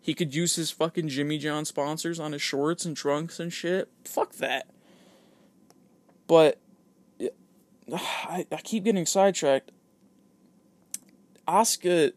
[0.00, 3.88] He could use his fucking Jimmy John sponsors on his shorts and trunks and shit.
[4.04, 4.68] Fuck that.
[6.28, 6.60] But
[7.92, 9.72] I, I keep getting sidetracked.
[11.48, 12.12] Asuka.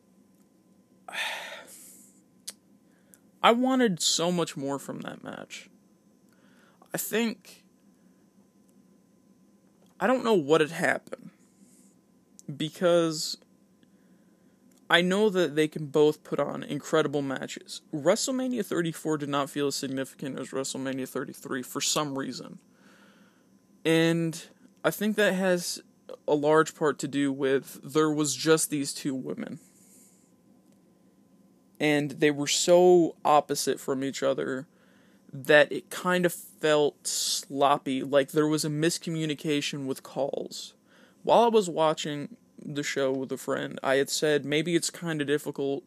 [3.46, 5.70] I wanted so much more from that match.
[6.92, 7.64] I think.
[10.00, 11.30] I don't know what had happened.
[12.58, 13.38] Because
[14.90, 17.82] I know that they can both put on incredible matches.
[17.94, 22.58] WrestleMania 34 did not feel as significant as WrestleMania 33 for some reason.
[23.86, 24.44] And
[24.84, 25.84] I think that has
[26.28, 29.60] a large part to do with there was just these two women.
[31.80, 34.68] And they were so opposite from each other
[35.34, 40.74] that it kind of felt sloppy, like there was a miscommunication with calls.
[41.24, 45.20] While I was watching the show with a friend, I had said maybe it's kind
[45.22, 45.84] of difficult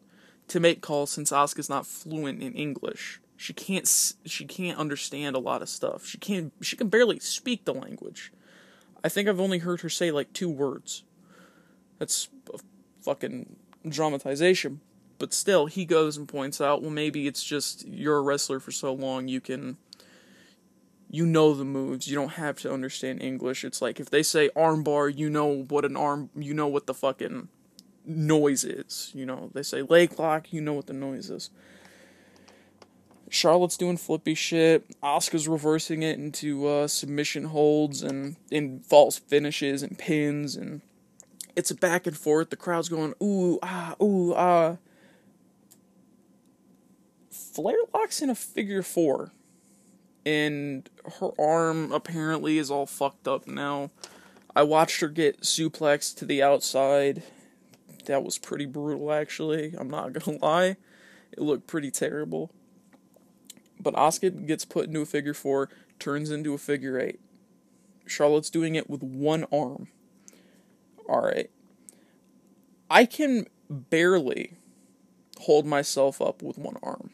[0.49, 3.21] to make calls since Asuka's not fluent in English.
[3.37, 3.87] She can't
[4.25, 6.05] she can't understand a lot of stuff.
[6.05, 8.33] She can't she can barely speak the language.
[9.03, 11.03] I think I've only heard her say like two words.
[11.99, 12.59] That's a
[13.01, 13.55] fucking
[13.87, 14.81] dramatization.
[15.19, 18.71] But still, he goes and points out, well, maybe it's just you're a wrestler for
[18.71, 19.77] so long, you can.
[21.11, 22.07] You know the moves.
[22.07, 23.65] You don't have to understand English.
[23.65, 26.29] It's like if they say armbar, you know what an arm.
[26.35, 27.47] You know what the fucking
[28.05, 29.11] noise is.
[29.15, 30.53] You know they say leg lock.
[30.53, 31.49] You know what the noise is.
[33.29, 34.85] Charlotte's doing flippy shit.
[35.01, 40.81] Asuka's reversing it into uh, submission holds and in false finishes and pins and
[41.55, 42.49] it's a back and forth.
[42.49, 44.77] The crowd's going ooh ah ooh ah.
[47.53, 49.31] Flair locks in a figure four,
[50.25, 53.89] and her arm apparently is all fucked up now.
[54.55, 57.23] I watched her get suplexed to the outside.
[58.05, 59.73] That was pretty brutal, actually.
[59.77, 60.77] I'm not gonna lie.
[61.31, 62.51] It looked pretty terrible.
[63.79, 67.19] But Asuka gets put into a figure four, turns into a figure eight.
[68.05, 69.87] Charlotte's doing it with one arm.
[71.07, 71.49] Alright.
[72.89, 74.57] I can barely
[75.41, 77.11] hold myself up with one arm.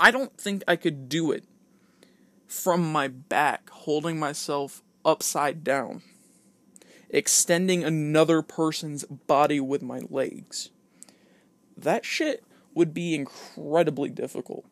[0.00, 1.44] I don't think I could do it
[2.46, 6.02] from my back, holding myself upside down,
[7.10, 10.70] extending another person's body with my legs.
[11.76, 14.64] That shit would be incredibly difficult.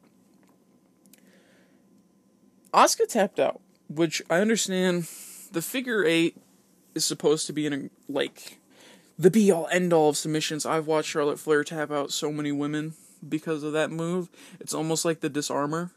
[2.72, 5.08] Asuka tapped out, which I understand
[5.52, 6.36] the figure eight
[6.94, 8.58] is supposed to be in a, like
[9.18, 10.66] the be all end all of submissions.
[10.66, 12.94] I've watched Charlotte Flair tap out so many women
[13.28, 14.28] because of that move.
[14.60, 15.90] It's almost like the disarmer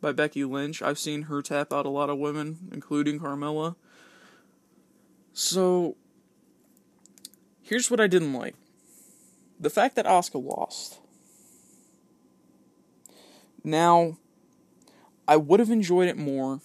[0.00, 0.82] by Becky Lynch.
[0.82, 3.76] I've seen her tap out a lot of women, including Carmella.
[5.32, 5.96] So
[7.62, 8.54] here's what I didn't like.
[9.58, 10.98] The fact that Asuka lost.
[13.64, 14.18] Now,
[15.26, 16.60] I would have enjoyed it more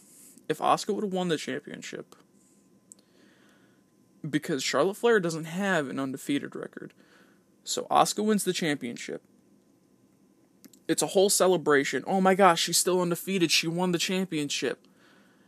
[0.47, 2.15] if Asuka would have won the championship.
[4.29, 6.93] Because Charlotte Flair doesn't have an undefeated record.
[7.63, 9.23] So Asuka wins the championship.
[10.91, 12.03] It's a whole celebration.
[12.05, 13.49] Oh my gosh, she's still undefeated.
[13.49, 14.85] She won the championship.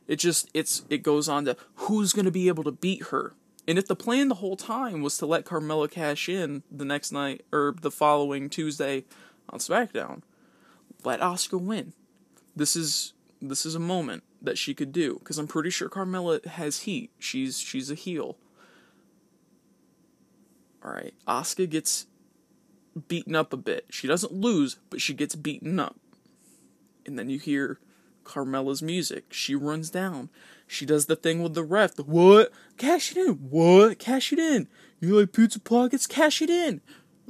[0.08, 3.34] It just it's it goes on to who's going to be able to beat her.
[3.67, 7.12] And if the plan the whole time was to let Carmella cash in the next
[7.12, 9.03] night or the following Tuesday
[9.49, 10.21] on SmackDown,
[11.03, 11.91] let Asuka win.
[12.56, 16.45] This is this is a moment that she could do because I'm pretty sure Carmella
[16.45, 17.12] has heat.
[17.19, 18.38] She's she's a heel.
[20.82, 22.08] All right, Asuka gets
[23.08, 23.86] beaten up a bit.
[23.89, 25.97] She doesn't lose, but she gets beaten up.
[27.06, 27.79] And then you hear
[28.23, 29.34] Carmella's music.
[29.34, 30.29] She runs down.
[30.67, 31.95] She does the thing with the ref.
[31.95, 32.51] The what?
[32.77, 33.36] Cash it in.
[33.49, 33.99] What?
[33.99, 34.67] Cash it in.
[34.99, 36.08] You like pizza pockets?
[36.08, 36.82] Cash it in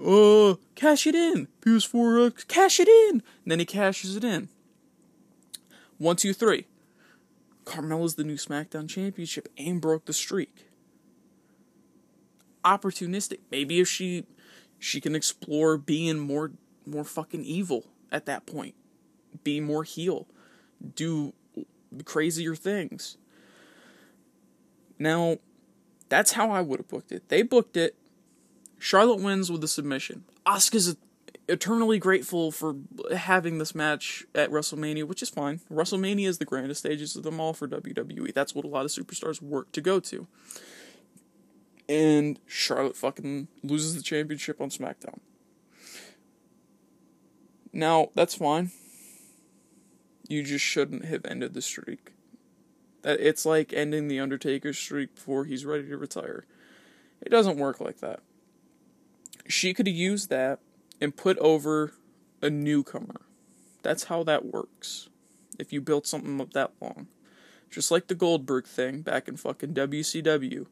[0.02, 1.48] uh, cash it in.
[1.62, 3.22] PS4, uh, cash it in.
[3.44, 4.50] And then he cashes it in.
[5.98, 6.66] One, two, three.
[7.66, 10.68] Carmella's the new SmackDown Championship and broke the streak.
[12.66, 13.40] Opportunistic.
[13.52, 14.26] Maybe if she
[14.84, 16.52] she can explore being more
[16.86, 18.76] more fucking evil at that point.
[19.44, 20.28] Be more heel.
[20.96, 21.34] Do
[22.06, 23.18] crazier things.
[25.00, 25.38] Now,
[26.10, 27.30] that's how I would have booked it.
[27.30, 27.96] They booked it
[28.84, 30.26] Charlotte wins with a submission.
[30.46, 30.98] Asuka's
[31.48, 32.76] eternally grateful for
[33.16, 35.62] having this match at WrestleMania, which is fine.
[35.72, 38.34] WrestleMania is the grandest stages of them all for WWE.
[38.34, 40.28] That's what a lot of superstars work to go to.
[41.90, 45.20] And Charlotte fucking loses the championship on SmackDown.
[47.72, 48.72] Now, that's fine.
[50.28, 52.14] You just shouldn't have ended the streak.
[53.02, 56.46] That it's like ending the Undertaker's streak before he's ready to retire.
[57.22, 58.22] It doesn't work like that
[59.48, 60.60] she could have used that
[61.02, 61.94] and put over
[62.42, 63.22] a newcomer.
[63.82, 65.10] That's how that works.
[65.60, 67.08] If you build something up that long.
[67.70, 70.68] just like the Goldberg thing back in fucking WCW.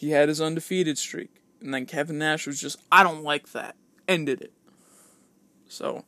[0.00, 3.76] He had his undefeated streak, and then Kevin Nash was just, I don't like that,
[4.08, 4.54] ended it.
[5.68, 6.06] So,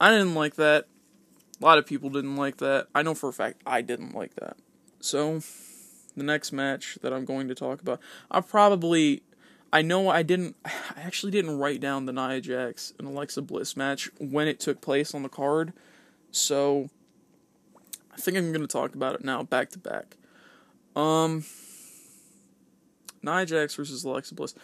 [0.00, 0.86] I didn't like that.
[1.60, 2.86] A lot of people didn't like that.
[2.94, 4.56] I know for a fact I didn't like that.
[5.00, 5.40] So,
[6.16, 7.98] the next match that I'm going to talk about,
[8.30, 9.24] I probably,
[9.72, 13.76] I know I didn't, I actually didn't write down the Nia Jax and Alexa Bliss
[13.76, 15.72] match when it took place on the card.
[16.30, 16.88] So,
[18.14, 20.16] I think I'm going to talk about it now, back to back.
[20.94, 21.42] Um,
[23.22, 24.54] Nia Jax versus Alexa Bliss.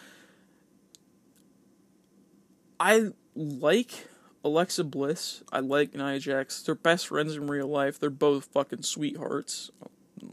[2.79, 4.07] I like
[4.43, 5.43] Alexa Bliss.
[5.51, 6.61] I like Nia Jax.
[6.61, 7.99] They're best friends in real life.
[7.99, 9.71] They're both fucking sweethearts.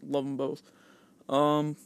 [0.06, 0.62] Love them both.
[1.28, 1.76] Um,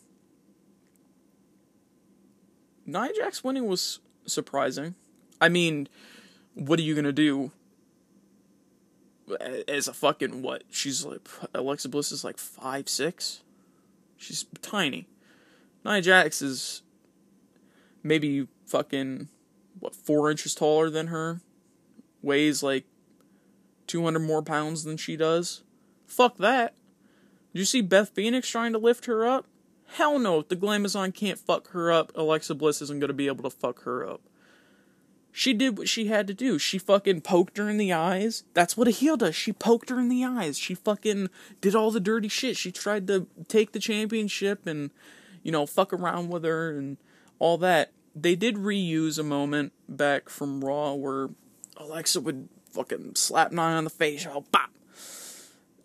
[2.86, 4.94] Nia Jax winning was surprising.
[5.40, 5.88] I mean,
[6.54, 7.52] what are you gonna do?
[9.68, 10.64] As a fucking what?
[10.70, 13.42] She's like Alexa Bliss is like five six.
[14.16, 15.06] She's tiny.
[15.84, 16.82] Nia Jax is
[18.02, 19.28] maybe fucking
[19.78, 21.40] what four inches taller than her,
[22.22, 22.84] weighs like
[23.86, 25.62] two hundred more pounds than she does.
[26.06, 26.74] Fuck that.
[27.52, 29.46] Did you see Beth Phoenix trying to lift her up?
[29.94, 33.48] Hell no, if the Glamazon can't fuck her up, Alexa Bliss isn't gonna be able
[33.48, 34.20] to fuck her up.
[35.30, 36.58] She did what she had to do.
[36.58, 38.44] She fucking poked her in the eyes.
[38.54, 39.36] That's what a heel does.
[39.36, 40.58] She poked her in the eyes.
[40.58, 41.28] She fucking
[41.60, 42.56] did all the dirty shit.
[42.56, 44.90] She tried to take the championship and,
[45.42, 46.96] you know, fuck around with her and
[47.38, 47.92] all that.
[48.14, 51.28] They did reuse a moment back from Raw where
[51.76, 54.26] Alexa would fucking slap Nia on the face.
[54.28, 54.70] Oh, bop.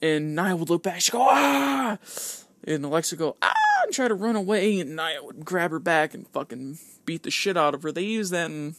[0.01, 1.01] And Nia would look back.
[1.01, 1.97] She'd go, ah!
[2.65, 3.53] And Alexa go, ah!
[3.83, 4.79] And try to run away.
[4.79, 7.91] And Nia would grab her back and fucking beat the shit out of her.
[7.91, 8.75] They used that in,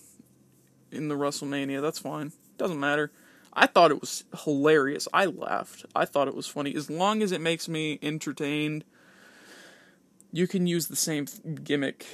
[0.91, 1.81] in the WrestleMania.
[1.81, 2.33] That's fine.
[2.59, 3.13] Doesn't matter.
[3.53, 5.07] I thought it was hilarious.
[5.13, 5.87] I laughed.
[5.95, 6.75] I thought it was funny.
[6.75, 8.85] As long as it makes me entertained,
[10.35, 11.27] you can use the same
[11.63, 12.05] gimmick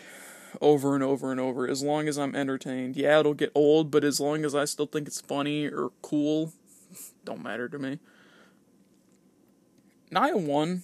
[0.61, 1.66] over and over and over.
[1.66, 2.95] As long as I'm entertained.
[2.95, 6.53] Yeah, it'll get old, but as long as I still think it's funny or cool,
[7.25, 7.99] don't matter to me.
[10.11, 10.83] Nia won.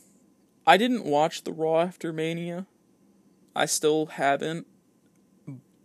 [0.66, 2.64] I didn't watch the Raw after Mania.
[3.54, 4.66] I still haven't.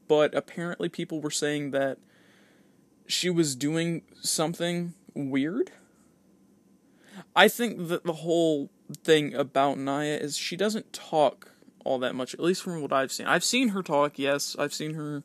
[0.08, 1.98] But apparently, people were saying that
[3.08, 5.72] she was doing something weird.
[7.36, 8.70] I think that the whole
[9.04, 11.52] thing about Nia is she doesn't talk
[11.84, 13.28] all that much, at least from what I've seen.
[13.28, 14.56] I've seen her talk, yes.
[14.58, 15.24] I've seen her,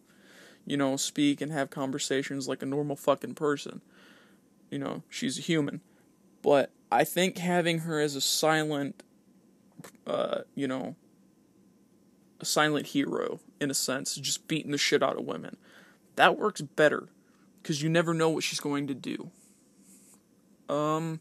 [0.64, 3.83] you know, speak and have conversations like a normal fucking person.
[4.71, 5.81] You know, she's a human.
[6.43, 9.03] But I think having her as a silent,
[10.07, 10.97] uh, you know,
[12.41, 15.57] a silent hero in a sense, just beating the shit out of women,
[16.17, 17.09] that works better
[17.62, 19.31] because you never know what she's going to do.
[20.69, 21.21] Um,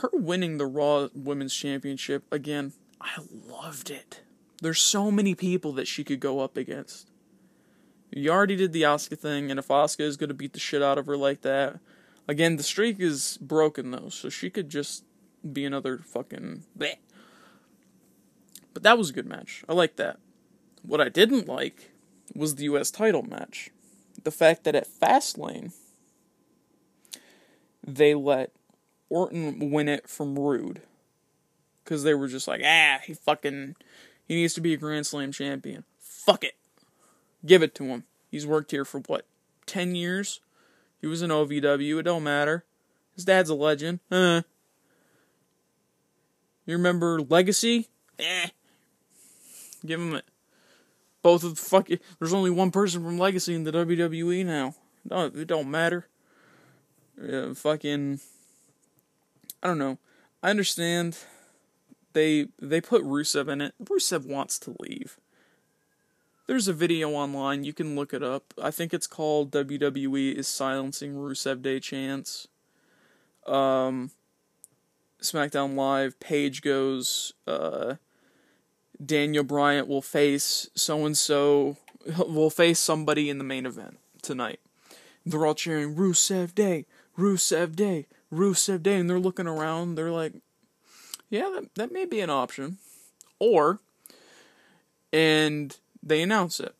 [0.00, 4.20] her winning the Raw Women's Championship again, I loved it.
[4.60, 7.10] There's so many people that she could go up against.
[8.10, 10.82] You already did the Asuka thing, and if Asuka is going to beat the shit
[10.82, 11.80] out of her like that,
[12.28, 15.04] Again, the streak is broken though, so she could just
[15.50, 16.96] be another fucking bleh.
[18.72, 19.64] But that was a good match.
[19.68, 20.18] I like that.
[20.82, 21.92] What I didn't like
[22.34, 23.70] was the US title match.
[24.22, 25.72] The fact that at Fastlane
[27.84, 28.52] they let
[29.12, 30.80] Orton win it from Roode.
[31.84, 33.76] Cause they were just like, ah, he fucking
[34.26, 35.84] he needs to be a Grand Slam champion.
[35.98, 36.54] Fuck it.
[37.44, 38.04] Give it to him.
[38.30, 39.26] He's worked here for what,
[39.66, 40.40] ten years?
[41.00, 41.98] He was an OVW.
[41.98, 42.64] It don't matter.
[43.14, 44.00] His dad's a legend.
[44.10, 44.42] Huh.
[46.64, 47.88] You remember Legacy?
[48.18, 48.48] Eh.
[49.84, 50.24] Give him it.
[51.20, 51.98] Both of the fucking.
[52.18, 54.76] There's only one person from Legacy in the WWE now.
[55.10, 56.06] No, it don't matter.
[57.20, 58.20] Uh, fucking.
[59.62, 59.98] I don't know.
[60.42, 61.18] I understand.
[62.12, 63.74] They they put Rusev in it.
[63.82, 65.18] Rusev wants to leave.
[66.46, 68.52] There's a video online, you can look it up.
[68.60, 72.48] I think it's called WWE is silencing Rusev Day chants.
[73.46, 74.10] Um,
[75.20, 77.94] SmackDown Live, page goes, uh,
[79.04, 81.76] Daniel Bryan will face so and so,
[82.18, 84.60] will face somebody in the main event tonight.
[85.24, 86.86] They're all cheering Rusev Day,
[87.16, 89.94] Rusev Day, Rusev Day, and they're looking around.
[89.94, 90.34] They're like,
[91.30, 92.78] yeah, that, that may be an option.
[93.38, 93.80] Or,
[95.12, 96.74] and they announce it.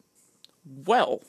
[0.64, 1.22] Well,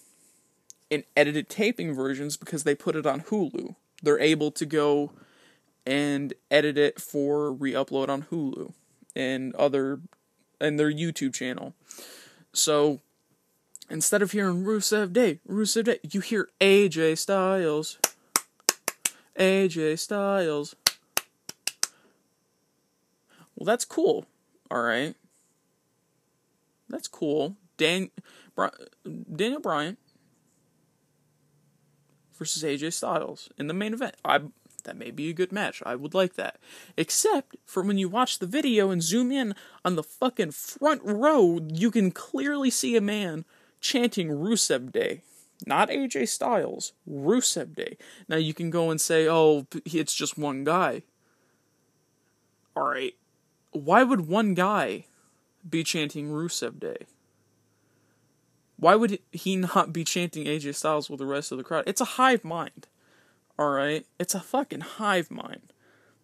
[0.89, 5.11] in edited taping versions, because they put it on Hulu, they're able to go
[5.85, 8.73] and edit it for re-upload on Hulu
[9.15, 9.99] and other
[10.61, 11.73] and their YouTube channel.
[12.53, 13.01] So
[13.89, 17.97] instead of hearing Rusev Day, Rusev Day, you hear AJ Styles.
[19.37, 20.75] AJ Styles.
[23.55, 24.25] Well, that's cool.
[24.69, 25.15] All right.
[26.89, 27.55] That's cool.
[27.77, 28.11] Dan,
[28.55, 28.69] Bri-
[29.35, 29.97] Daniel Bryan
[32.37, 34.15] versus AJ Styles in the main event.
[34.23, 34.41] I
[34.83, 35.81] that may be a good match.
[35.85, 36.59] I would like that.
[36.97, 39.55] Except for when you watch the video and zoom in
[39.85, 43.45] on the fucking front row, you can clearly see a man
[43.79, 45.21] chanting Rusev Day.
[45.65, 47.97] Not AJ Styles, Rusev Day.
[48.27, 51.03] Now you can go and say, oh, it's just one guy.
[52.75, 53.15] Alright.
[53.71, 55.05] Why would one guy
[55.67, 57.05] be chanting Rusev Day?
[58.77, 61.85] Why would he not be chanting AJ Styles with the rest of the crowd?
[61.87, 62.87] It's a hive mind.
[63.57, 64.05] Alright?
[64.19, 65.71] It's a fucking hive mind.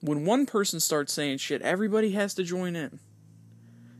[0.01, 2.99] When one person starts saying shit, everybody has to join in.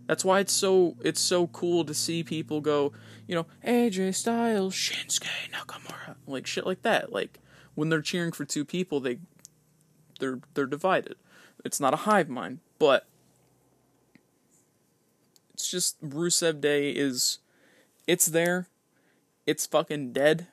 [0.10, 2.94] That's why it's so it's so cool to see people go,
[3.28, 7.14] you know, AJ Styles, Shinsuke Nakamura, like shit like that.
[7.14, 7.38] Like
[7.76, 9.20] when they're cheering for two people, they
[10.20, 11.16] they're they're divided.
[11.64, 13.06] It's not a hive mind, but
[15.54, 17.38] it's just Rusev Day is
[18.08, 18.66] it's there.
[19.46, 20.48] It's fucking dead.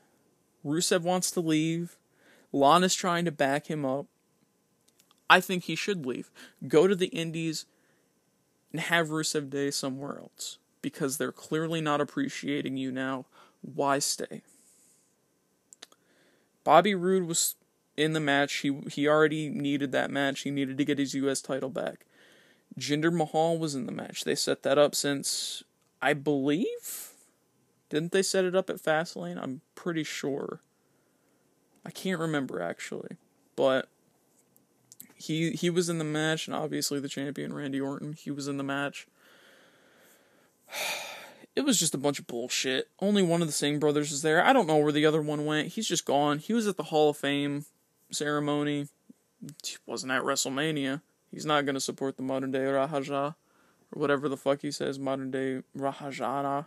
[0.66, 1.96] Rusev wants to leave.
[2.52, 4.04] Lana's trying to back him up.
[5.30, 6.30] I think he should leave.
[6.68, 7.64] Go to the Indies
[8.72, 10.58] and have Rusev Day somewhere else.
[10.82, 13.26] Because they're clearly not appreciating you now.
[13.62, 14.42] Why stay?
[16.62, 17.56] Bobby Roode was
[17.96, 18.56] in the match.
[18.56, 20.40] He he already needed that match.
[20.40, 22.06] He needed to get his US title back.
[22.78, 24.24] Jinder Mahal was in the match.
[24.24, 25.64] They set that up since
[26.00, 27.14] I believe
[27.88, 29.40] didn't they set it up at Fastlane?
[29.40, 30.60] I'm pretty sure.
[31.84, 33.16] I can't remember actually,
[33.54, 33.88] but
[35.16, 38.56] he he was in the match, and obviously the champion Randy Orton, he was in
[38.56, 39.06] the match.
[41.54, 42.90] It was just a bunch of bullshit.
[43.00, 44.44] Only one of the Singh brothers is there.
[44.44, 45.68] I don't know where the other one went.
[45.68, 46.38] He's just gone.
[46.38, 47.64] He was at the Hall of Fame
[48.10, 48.88] ceremony.
[49.64, 51.00] He wasn't at WrestleMania.
[51.30, 53.36] He's not gonna support the modern day Rahaja,
[53.90, 56.66] or whatever the fuck he says, modern day Rahajana.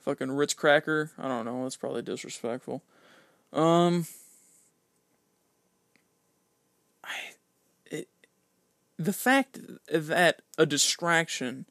[0.00, 1.12] Fucking Ritz cracker.
[1.18, 1.62] I don't know.
[1.62, 2.82] That's probably disrespectful.
[3.50, 4.06] Um,
[7.86, 8.08] it,
[8.98, 9.58] the fact
[9.90, 11.66] that a distraction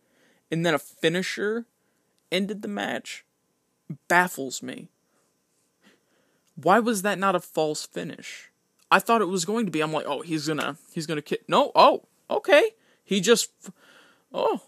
[0.52, 1.66] and then a finisher
[2.32, 3.26] ended the match
[4.08, 4.90] baffles me.
[6.56, 8.50] Why was that not a false finish?
[8.92, 9.82] I thought it was going to be.
[9.82, 11.48] I'm like, oh, he's gonna, he's gonna kick.
[11.48, 12.72] No, oh, okay.
[13.04, 13.52] He just,
[14.34, 14.64] oh,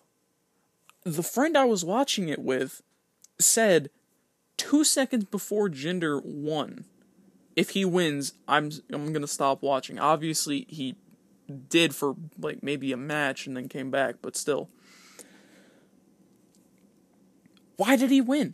[1.04, 2.82] the friend I was watching it with
[3.40, 3.90] said
[4.58, 6.86] two seconds before Jinder won
[7.56, 10.00] if he wins, I'm I'm gonna stop watching.
[10.00, 10.96] Obviously, he
[11.70, 14.70] did for like maybe a match and then came back, but still.
[17.78, 18.54] Why did he win?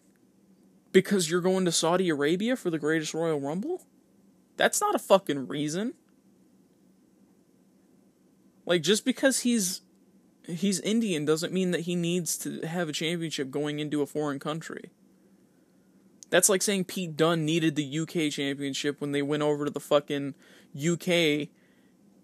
[0.94, 3.84] Because you're going to Saudi Arabia for the greatest Royal Rumble?
[4.56, 5.94] That's not a fucking reason.
[8.66, 9.82] Like just because he's
[10.46, 14.40] he's Indian doesn't mean that he needs to have a championship going into a foreign
[14.40, 14.92] country.
[16.30, 19.80] That's like saying Pete Dunne needed the UK championship when they went over to the
[19.80, 20.36] fucking
[20.76, 21.50] UK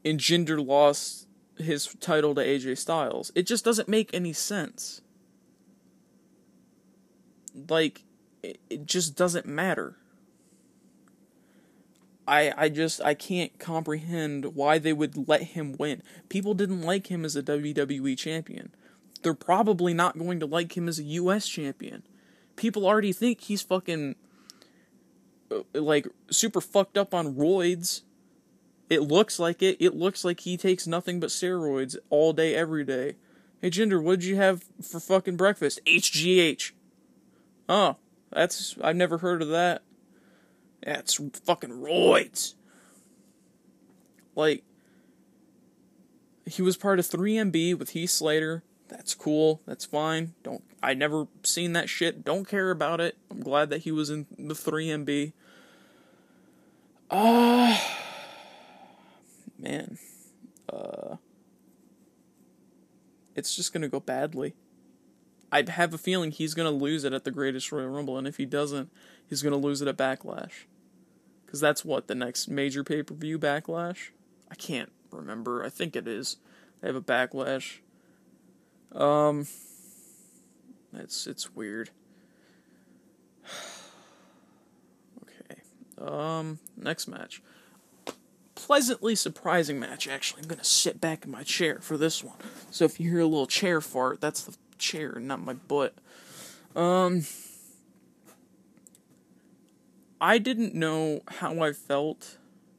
[0.06, 1.28] and Jinder lost
[1.58, 3.32] his title to AJ Styles.
[3.36, 5.01] It just doesn't make any sense.
[7.70, 8.04] Like,
[8.41, 9.97] it, just doesn't matter.
[12.28, 16.01] I I just I can't comprehend why they would let him win.
[16.30, 18.74] People didn't like him as a WWE champion.
[19.22, 22.04] They're probably not going to like him as a US champion
[22.56, 24.16] people already think he's fucking
[25.51, 28.01] uh, like super fucked up on roids.
[28.89, 29.78] It looks like it.
[29.80, 33.16] It looks like he takes nothing but steroids all day, every day.
[33.62, 35.80] Hey, Jinder, what'd you have for fucking breakfast?
[35.86, 36.72] HGH.
[37.70, 37.95] Oh,
[38.32, 39.84] that's I've never heard of that.
[40.86, 42.56] That's fucking roids.
[44.36, 44.64] Like,
[46.45, 48.64] he was part of 3MB with Heath Slater.
[48.94, 49.60] That's cool.
[49.66, 50.36] That's fine.
[50.44, 52.24] Don't I never seen that shit.
[52.24, 53.18] Don't care about it.
[53.32, 55.34] I'm glad that he was in the 3MB.
[57.10, 57.80] Uh
[59.58, 59.98] man.
[60.72, 61.16] Uh
[63.36, 64.54] it's just going to go badly.
[65.52, 68.28] I have a feeling he's going to lose it at the Greatest Royal Rumble and
[68.28, 68.91] if he doesn't,
[69.28, 70.66] he's going to lose it at Backlash.
[71.48, 74.10] Cuz that's what the next major pay-per-view Backlash.
[74.52, 75.64] I can't remember.
[75.64, 76.38] I think it is.
[76.80, 77.80] They have a Backlash
[78.96, 79.48] um,
[80.94, 81.89] it's it's weird.
[85.24, 85.62] okay.
[86.00, 87.41] Um, next match.
[88.56, 90.08] Pleasantly surprising match.
[90.08, 92.38] Actually, I'm gonna sit back in my chair for this one.
[92.72, 95.96] So if you hear a little chair fart, that's the chair, not my butt.
[96.76, 97.26] Um.
[100.22, 102.38] I didn't know how I felt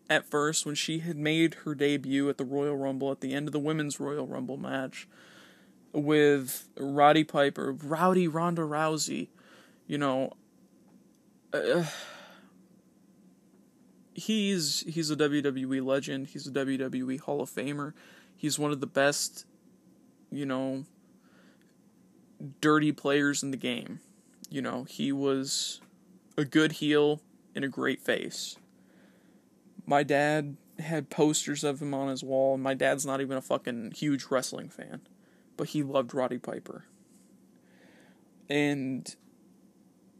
[0.09, 3.49] at first when she had made her debut at the Royal Rumble at the end
[3.49, 5.07] of the Women's Royal Rumble match
[5.95, 9.28] with Roddy Piper, Rowdy Ronda Rousey.
[9.86, 10.32] You know,
[11.53, 11.84] uh,
[14.14, 16.28] he's he's a WWE legend.
[16.28, 17.92] He's a WWE Hall of Famer.
[18.36, 19.47] He's one of the best,
[20.30, 20.84] you know,
[22.61, 24.01] dirty players in the game.
[24.51, 25.80] You know, he was
[26.36, 27.22] a good heel
[27.55, 28.57] and a great face.
[29.86, 32.55] My dad had posters of him on his wall.
[32.55, 35.01] And my dad's not even a fucking huge wrestling fan,
[35.57, 36.84] but he loved Roddy Piper.
[38.48, 39.14] And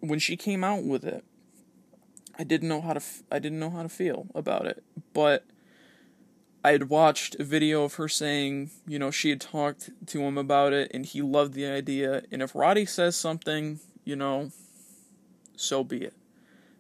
[0.01, 1.25] when she came out with it,
[2.39, 4.83] I didn't know how to f- I didn't know how to feel about it,
[5.13, 5.45] but
[6.65, 10.39] I had watched a video of her saying, you know, she had talked to him
[10.39, 12.23] about it and he loved the idea.
[12.33, 14.51] And if Roddy says something, you know,
[15.57, 16.15] so be it.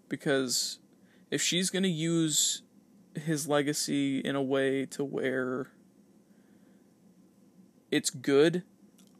[0.08, 0.78] Because
[1.30, 2.62] if she's going to use
[3.14, 5.66] his legacy in a way to where
[7.94, 8.64] it's good,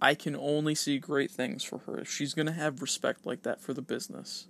[0.03, 2.05] I can only see great things for her.
[2.05, 4.49] She's going to have respect like that for the business.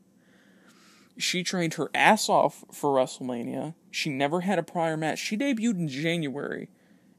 [1.19, 3.75] She trained her ass off for WrestleMania.
[3.91, 5.19] She never had a prior match.
[5.19, 6.71] She debuted in January,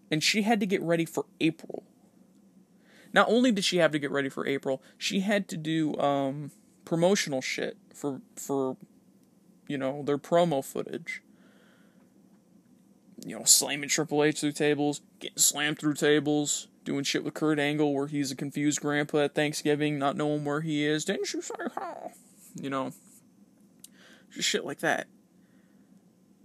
[0.10, 1.84] and she had to get ready for April.
[3.14, 6.49] Not only did she have to get ready for April, she had to do um,
[6.86, 8.78] promotional shit for for
[9.68, 11.22] you know their promo footage.
[13.24, 17.60] You know, slamming Triple H through tables, getting slammed through tables, doing shit with Kurt
[17.60, 21.04] Angle where he's a confused grandpa at Thanksgiving, not knowing where he is.
[21.04, 22.12] Didn't you say how?
[22.56, 22.94] You know,
[24.32, 25.08] just shit like that.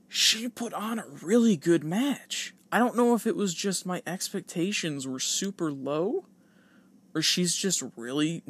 [0.09, 2.55] She put on a really good match.
[2.73, 6.25] I don't know if it was just my expectations were super low
[7.15, 8.43] or she's just really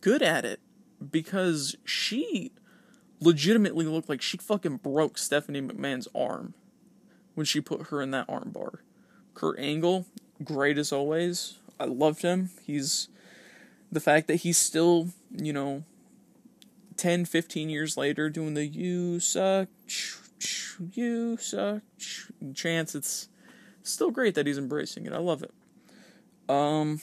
[0.00, 0.60] good at it
[1.10, 2.52] because she
[3.20, 6.54] legitimately looked like she fucking broke Stephanie McMahon's arm
[7.34, 8.78] when she put her in that armbar.
[9.34, 10.06] Kurt Angle,
[10.42, 11.58] great as always.
[11.78, 12.50] I loved him.
[12.62, 13.08] He's
[13.90, 15.84] the fact that he's still, you know,
[16.96, 19.68] 10, 15 years later doing the you suck,
[20.92, 21.82] you suck
[22.54, 22.94] chance.
[22.94, 23.28] It's
[23.82, 25.12] still great that he's embracing it.
[25.12, 25.52] I love it.
[26.48, 27.00] Um,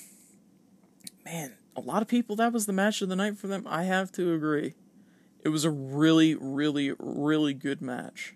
[1.26, 3.66] man, a lot of people, that was the match of the night for them.
[3.68, 4.76] I have to agree.
[5.44, 8.36] It was a really, really, really good match.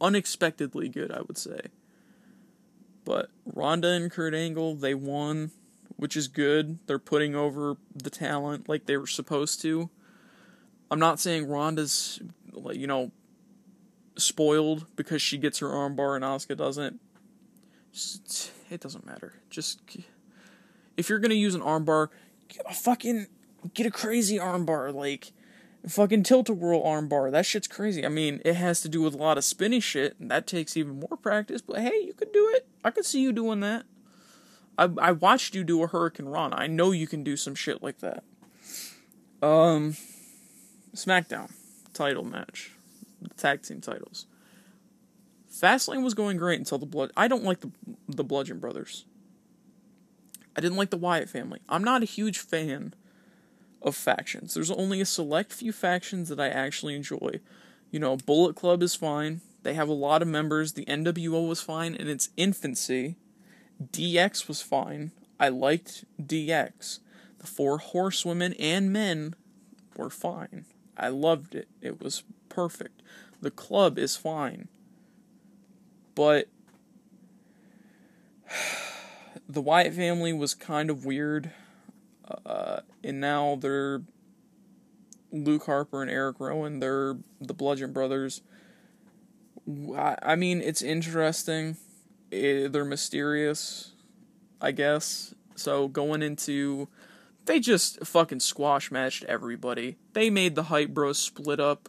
[0.00, 1.60] Unexpectedly good, I would say.
[3.10, 5.50] But Ronda and Kurt Angle, they won,
[5.96, 6.78] which is good.
[6.86, 9.90] They're putting over the talent like they were supposed to.
[10.92, 12.20] I'm not saying Ronda's,
[12.70, 13.10] you know,
[14.16, 17.00] spoiled because she gets her armbar and Asuka doesn't.
[18.70, 19.34] it doesn't matter.
[19.50, 19.80] Just
[20.96, 22.10] if you're gonna use an armbar,
[22.46, 23.26] get a fucking
[23.74, 25.32] get a crazy armbar like
[25.88, 27.30] fucking tilt a whirl armbar.
[27.30, 28.04] That shit's crazy.
[28.04, 30.76] I mean, it has to do with a lot of spinny shit, and that takes
[30.76, 31.62] even more practice.
[31.62, 32.66] But hey, you could do it.
[32.84, 33.84] I could see you doing that.
[34.78, 36.54] I I watched you do a hurricanrana.
[36.56, 38.24] I know you can do some shit like that.
[39.42, 39.96] Um.
[40.94, 41.52] SmackDown
[41.92, 42.72] title match,
[43.20, 44.26] the tag team titles.
[45.52, 47.10] Fastlane was going great until the blood.
[47.16, 47.70] I don't like the
[48.08, 49.04] the Bludgeon Brothers.
[50.56, 51.60] I didn't like the Wyatt family.
[51.68, 52.94] I'm not a huge fan
[53.82, 54.54] of factions.
[54.54, 57.40] There's only a select few factions that I actually enjoy.
[57.90, 59.40] You know, Bullet Club is fine.
[59.62, 60.72] They have a lot of members.
[60.72, 63.16] The NWO was fine in its infancy.
[63.82, 65.12] DX was fine.
[65.38, 67.00] I liked DX.
[67.38, 69.34] The Four Horsewomen and men
[69.96, 70.66] were fine.
[70.96, 71.68] I loved it.
[71.80, 73.02] It was perfect.
[73.40, 74.68] The club is fine.
[76.14, 76.48] But
[79.48, 81.50] the Wyatt family was kind of weird.
[82.44, 84.02] Uh, and now they're
[85.32, 86.80] Luke Harper and Eric Rowan.
[86.80, 88.42] They're the Bludgeon Brothers.
[89.96, 91.76] I, I mean, it's interesting.
[92.30, 93.92] It, they're mysterious,
[94.60, 95.34] I guess.
[95.54, 96.88] So going into
[97.46, 99.96] they just fucking squash matched everybody.
[100.12, 101.88] They made the Hype Bros split up.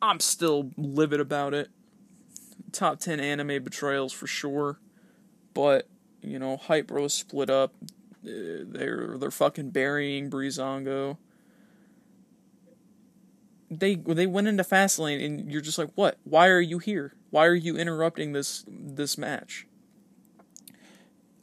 [0.00, 1.68] I'm still livid about it.
[2.72, 4.78] Top 10 anime betrayals for sure.
[5.52, 5.88] But,
[6.22, 7.74] you know, Hype Bros split up.
[8.24, 11.16] Uh, they're they're fucking burying Breezango.
[13.70, 16.18] They they went into Fastlane and you're just like, "What?
[16.24, 17.14] Why are you here?
[17.30, 19.66] Why are you interrupting this this match?"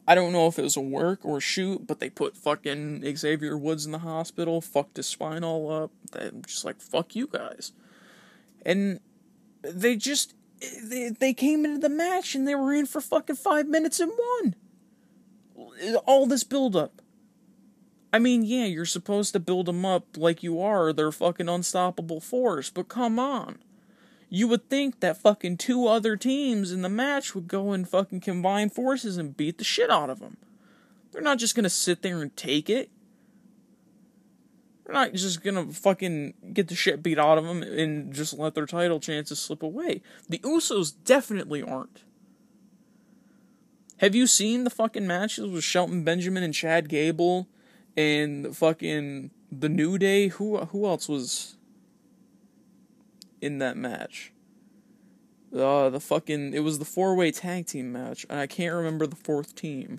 [0.08, 3.04] I don't know if it was a work or a shoot, but they put fucking
[3.14, 5.90] Xavier Woods in the hospital, fucked his spine all up.
[6.18, 7.72] I'm just like, fuck you guys.
[8.64, 9.00] And
[9.60, 10.34] they just
[10.82, 14.10] they, they came into the match and they were in for fucking five minutes and
[14.10, 14.54] won.
[16.06, 17.02] All this build up.
[18.12, 22.20] I mean, yeah, you're supposed to build them up like you are their fucking unstoppable
[22.20, 23.58] force, but come on.
[24.30, 28.20] you would think that fucking two other teams in the match would go and fucking
[28.20, 30.36] combine forces and beat the shit out of them.
[31.12, 32.90] They're not just gonna sit there and take it.
[34.84, 38.54] They're not just gonna fucking get the shit beat out of them and just let
[38.54, 40.02] their title chances slip away.
[40.28, 42.02] The Usos definitely aren't.
[43.98, 47.48] Have you seen the fucking matches with Shelton Benjamin and Chad Gable
[47.96, 50.28] and fucking the New Day?
[50.28, 51.56] Who who else was
[53.40, 54.32] in that match?
[55.54, 59.06] Uh, the fucking it was the four way tag team match, and I can't remember
[59.06, 59.98] the fourth team.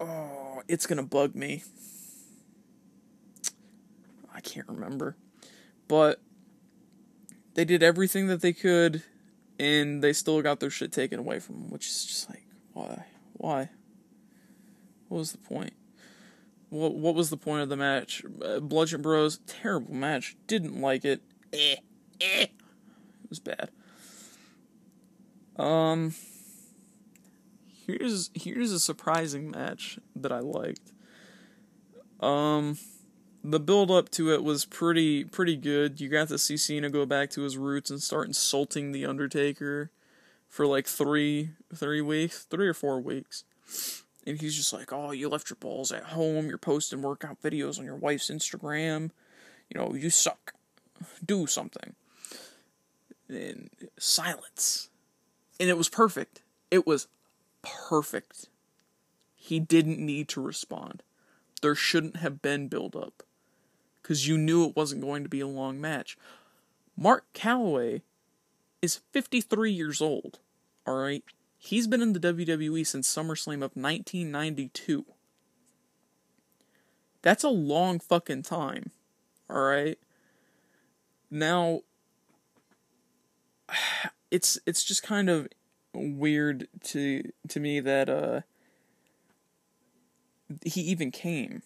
[0.00, 1.62] Oh, it's gonna bug me.
[4.34, 5.14] I can't remember.
[5.88, 6.20] But
[7.52, 9.02] they did everything that they could
[9.58, 13.04] and they still got their shit taken away from them, which is just like, why?
[13.34, 13.70] Why?
[15.08, 15.72] What was the point?
[16.70, 18.22] What what was the point of the match?
[18.44, 20.36] Uh, Bludgeon Bros, terrible match.
[20.46, 21.22] Didn't like it.
[21.52, 21.76] Eh,
[22.20, 22.42] eh.
[22.42, 22.50] It
[23.30, 23.70] was bad.
[25.56, 26.14] Um
[27.86, 30.92] here's here's a surprising match that I liked.
[32.20, 32.76] Um
[33.44, 36.00] the build up to it was pretty pretty good.
[36.00, 39.90] You got to see Cena go back to his roots and start insulting the Undertaker
[40.48, 43.44] for like three three weeks, three or four weeks.
[44.26, 46.48] And he's just like, "Oh, you left your balls at home.
[46.48, 49.10] You're posting workout videos on your wife's Instagram.
[49.70, 50.54] You know, you suck.
[51.24, 51.94] Do something."
[53.28, 54.88] And silence.
[55.60, 56.42] And it was perfect.
[56.70, 57.08] It was
[57.62, 58.48] perfect.
[59.34, 61.02] He didn't need to respond.
[61.62, 63.22] There shouldn't have been build up
[64.08, 66.16] because you knew it wasn't going to be a long match.
[66.96, 68.00] Mark Calaway
[68.80, 70.38] is 53 years old,
[70.88, 71.22] alright?
[71.58, 75.04] He's been in the WWE since SummerSlam of 1992.
[77.20, 78.92] That's a long fucking time,
[79.50, 79.98] alright?
[81.30, 81.80] Now,
[84.30, 85.48] it's it's just kind of
[85.92, 88.40] weird to to me that uh
[90.64, 91.62] he even came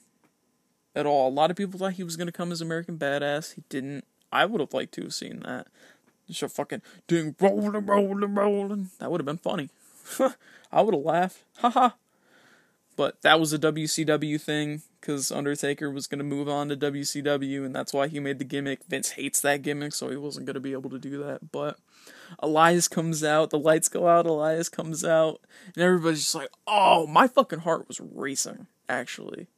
[0.95, 1.28] at all.
[1.28, 3.55] A lot of people thought he was gonna come as American Badass.
[3.55, 4.05] He didn't.
[4.32, 5.68] I would have liked to have seen that.
[6.28, 8.90] Just a fucking doing rolling, rolling, rolling.
[8.99, 9.68] That would have been funny.
[10.72, 11.45] I would have laughed.
[11.59, 11.90] Haha.
[12.97, 17.74] but that was a WCW thing because Undertaker was to move on to WCW, and
[17.74, 18.84] that's why he made the gimmick.
[18.88, 21.53] Vince hates that gimmick, so he wasn't to be able to do that.
[21.53, 21.78] But
[22.38, 25.40] Elias comes out, the lights go out, Elias comes out,
[25.74, 29.49] and everybody's just like, oh, my fucking heart was racing, actually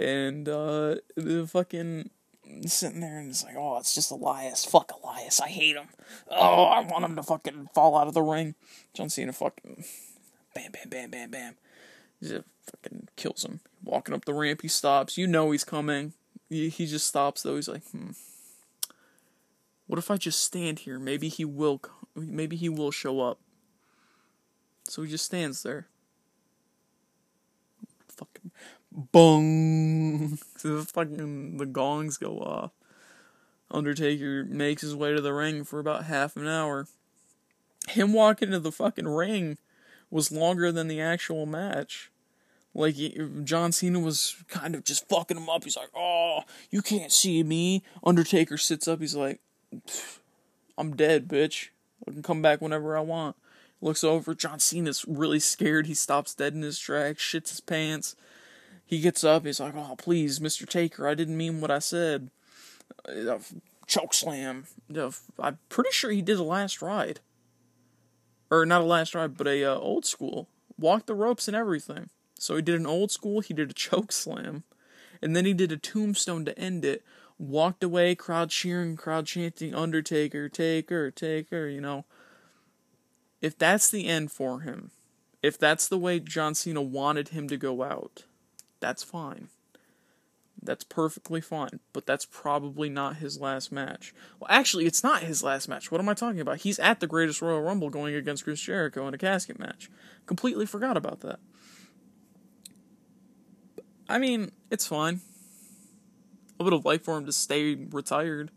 [0.00, 2.10] and uh, the fucking
[2.66, 4.64] sitting there and it's like, oh, it's just Elias.
[4.64, 5.40] Fuck Elias.
[5.40, 5.88] I hate him.
[6.30, 8.54] Oh, I want him to fucking fall out of the ring.
[8.94, 9.84] John Cena fucking
[10.54, 11.54] bam, bam, bam, bam, bam.
[12.22, 13.60] Just fucking kills him.
[13.84, 15.18] Walking up the ramp, he stops.
[15.18, 16.14] You know he's coming.
[16.48, 17.56] He, he just stops though.
[17.56, 18.10] He's like, hmm.
[19.86, 20.98] What if I just stand here?
[20.98, 21.80] Maybe he will.
[22.14, 23.38] Maybe he will show up.
[24.84, 25.88] So he just stands there.
[28.08, 28.50] Fucking
[28.92, 30.38] Bong.
[30.62, 32.72] the fucking the gongs go off.
[33.70, 36.88] Undertaker makes his way to the ring for about half an hour.
[37.88, 39.58] Him walking to the fucking ring
[40.10, 42.10] was longer than the actual match.
[42.74, 42.96] Like
[43.44, 45.64] John Cena was kind of just fucking him up.
[45.64, 49.00] He's like, "Oh, you can't see me." Undertaker sits up.
[49.00, 49.40] He's like,
[50.78, 51.68] "I'm dead, bitch.
[52.06, 53.36] I can come back whenever I want."
[53.80, 54.34] Looks over.
[54.34, 55.86] John Cena's really scared.
[55.86, 58.14] He stops dead in his tracks, shits his pants.
[58.90, 60.68] He gets up, he's like, oh, please, Mr.
[60.68, 62.28] Taker, I didn't mean what I said.
[63.08, 63.38] Uh,
[63.86, 64.64] choke slam.
[64.92, 67.20] Uh, I'm pretty sure he did a last ride.
[68.50, 70.48] Or not a last ride, but a uh, old school.
[70.76, 72.10] Walked the ropes and everything.
[72.36, 74.64] So he did an old school, he did a choke slam,
[75.22, 77.04] and then he did a tombstone to end it.
[77.38, 82.06] Walked away, crowd cheering, crowd chanting, Undertaker, Taker, Taker, you know.
[83.40, 84.90] If that's the end for him,
[85.44, 88.24] if that's the way John Cena wanted him to go out,
[88.80, 89.48] that's fine.
[90.62, 94.12] That's perfectly fine, but that's probably not his last match.
[94.38, 95.90] Well, actually, it's not his last match.
[95.90, 96.58] What am I talking about?
[96.58, 99.90] He's at the Greatest Royal Rumble going against Chris Jericho in a casket match.
[100.26, 101.38] Completely forgot about that.
[104.06, 105.20] I mean, it's fine.
[106.58, 108.50] I would have liked for him to stay retired.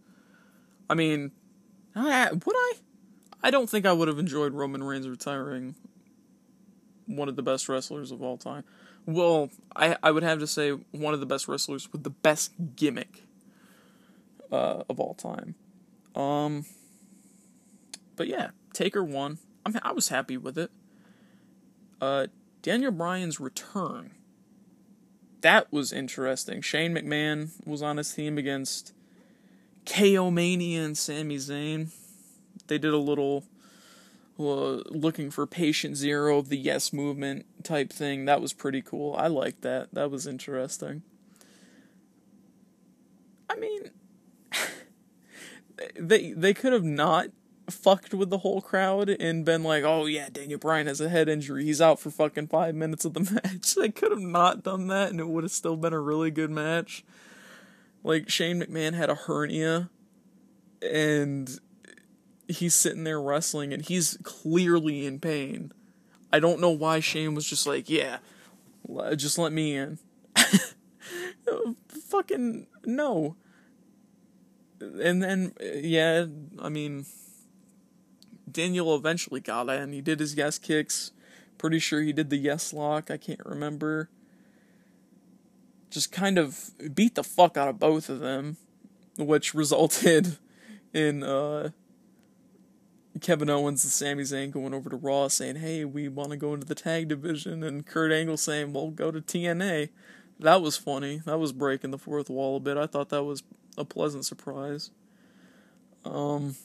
[0.90, 1.32] I mean,
[1.96, 2.74] I, would I?
[3.42, 5.76] I don't think I would have enjoyed Roman Reigns retiring
[7.06, 8.64] one of the best wrestlers of all time.
[9.06, 12.52] Well, I I would have to say one of the best wrestlers with the best
[12.76, 13.24] gimmick
[14.52, 15.56] uh, of all time.
[16.16, 16.66] Um,
[18.16, 19.40] but yeah, Taker won.
[19.66, 20.72] I mean, I was happy with it.
[22.00, 22.28] Uh,
[22.62, 24.12] Daniel Bryan's return.
[25.42, 26.62] That was interesting.
[26.62, 28.94] Shane McMahon was on his team against
[29.86, 31.90] KO Mania and Sami Zayn.
[32.68, 33.44] They did a little
[34.38, 38.26] looking for patient zero of the yes movement type thing.
[38.26, 39.16] That was pretty cool.
[39.16, 39.94] I liked that.
[39.94, 41.04] That was interesting.
[43.50, 43.92] I mean,
[46.00, 47.28] they they could have not
[47.70, 51.30] fucked with the whole crowd and been like, "Oh yeah, Daniel Bryan has a head
[51.30, 51.64] injury.
[51.64, 55.12] He's out for fucking 5 minutes of the match." They could have not done that
[55.12, 57.06] and it would have still been a really good match.
[58.04, 59.90] Like Shane McMahon had a hernia
[60.82, 61.60] and
[62.48, 65.72] he's sitting there wrestling and he's clearly in pain.
[66.32, 68.18] I don't know why Shane was just like, "Yeah,
[69.16, 70.00] just let me in."
[72.10, 73.36] Fucking no.
[74.80, 76.26] And then yeah,
[76.60, 77.06] I mean
[78.52, 79.94] Daniel eventually got in.
[79.94, 81.12] He did his yes kicks.
[81.58, 83.12] Pretty sure he did the yes lock.
[83.12, 84.10] I can't remember.
[85.90, 88.58] Just kind of beat the fuck out of both of them,
[89.18, 90.38] which resulted
[90.94, 91.70] in uh,
[93.22, 96.54] Kevin Owens and Sami Zayn going over to Raw saying, "Hey, we want to go
[96.54, 99.90] into the tag division," and Kurt Angle saying, "Well, go to TNA."
[100.40, 101.22] That was funny.
[101.26, 102.76] That was breaking the fourth wall a bit.
[102.76, 103.44] I thought that was
[103.78, 104.92] a pleasant surprise.
[106.04, 106.56] Um,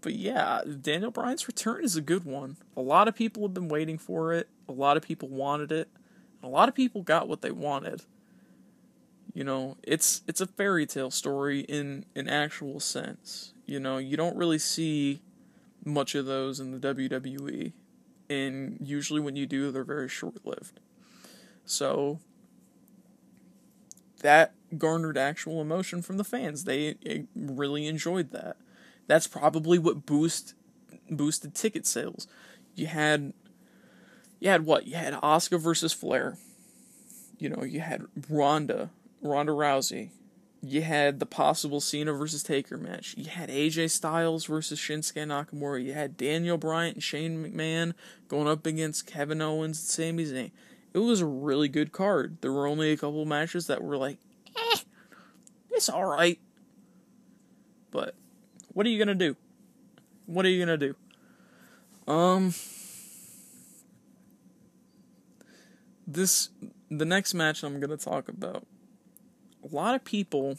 [0.00, 2.56] but yeah, Daniel Bryan's return is a good one.
[2.76, 4.48] A lot of people have been waiting for it.
[4.68, 5.88] A lot of people wanted it.
[6.42, 8.02] A lot of people got what they wanted.
[9.34, 13.52] You know, it's it's a fairy tale story in an actual sense.
[13.66, 15.20] You know, you don't really see
[15.84, 17.72] much of those in the WWE,
[18.28, 20.80] and usually when you do, they're very short lived.
[21.64, 22.20] So
[24.20, 26.64] that garnered actual emotion from the fans.
[26.64, 28.56] They eh, really enjoyed that
[29.08, 30.54] that's probably what boost
[31.10, 32.28] boosted ticket sales.
[32.76, 33.32] You had
[34.38, 34.86] you had what?
[34.86, 36.38] You had Asuka versus Flair.
[37.38, 38.90] You know, you had Ronda,
[39.22, 40.10] Ronda Rousey.
[40.60, 43.14] You had the possible Cena versus Taker match.
[43.16, 45.84] You had AJ Styles versus Shinsuke Nakamura.
[45.84, 47.94] You had Daniel Bryan and Shane McMahon
[48.26, 50.50] going up against Kevin Owens and Sami Zayn.
[50.92, 52.38] It was a really good card.
[52.40, 54.18] There were only a couple matches that were like,
[54.56, 54.78] eh,
[55.70, 56.40] it's alright.
[57.92, 58.14] But
[58.72, 59.36] what are you gonna do?
[60.26, 60.96] What are you gonna do?
[62.12, 62.54] Um,
[66.06, 66.50] this
[66.90, 68.66] the next match I'm gonna talk about.
[69.70, 70.58] A lot of people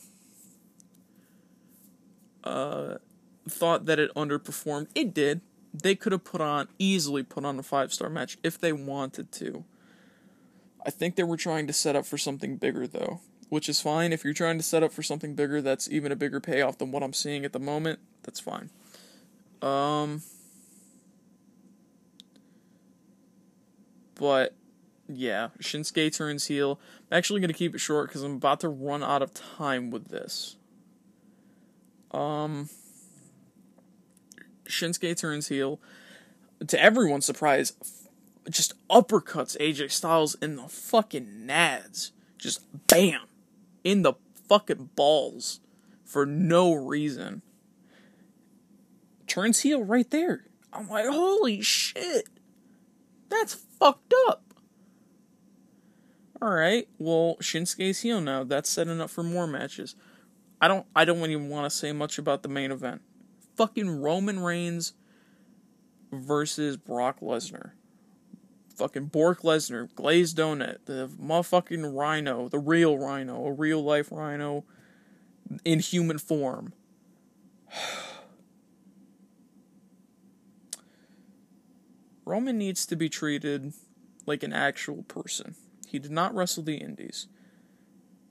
[2.43, 2.95] uh
[3.47, 4.87] thought that it underperformed.
[4.95, 5.41] It did.
[5.73, 9.31] They could have put on easily put on a five star match if they wanted
[9.33, 9.63] to.
[10.85, 14.13] I think they were trying to set up for something bigger though which is fine.
[14.13, 16.91] If you're trying to set up for something bigger that's even a bigger payoff than
[16.91, 18.69] what I'm seeing at the moment, that's fine.
[19.61, 20.21] Um,
[24.15, 24.53] but
[25.11, 26.79] yeah, Shinsuke turns heel.
[27.11, 29.89] I'm actually going to keep it short because I'm about to run out of time
[29.89, 30.55] with this.
[32.11, 32.69] Um,
[34.65, 35.79] Shinsuke turns heel.
[36.67, 37.73] To everyone's surprise,
[38.49, 42.11] just uppercuts AJ Styles in the fucking nads.
[42.37, 43.21] Just bam
[43.83, 44.13] in the
[44.47, 45.59] fucking balls
[46.05, 47.41] for no reason.
[49.27, 50.45] Turns heel right there.
[50.71, 52.27] I'm like, holy shit.
[53.29, 54.48] That's fucked up.
[56.41, 58.43] Alright, well, Shinsuke's heel now.
[58.43, 59.95] That's setting up for more matches.
[60.61, 63.01] I don't I don't even want to say much about the main event.
[63.55, 64.93] Fucking Roman Reigns
[66.11, 67.71] versus Brock Lesnar
[68.79, 74.63] fucking Bork Lesnar, Glazed Donut, the motherfucking Rhino, the real Rhino, a real life Rhino
[75.65, 76.71] in human form.
[82.25, 83.73] Roman needs to be treated
[84.25, 85.55] like an actual person.
[85.89, 87.25] He did not wrestle the Indies.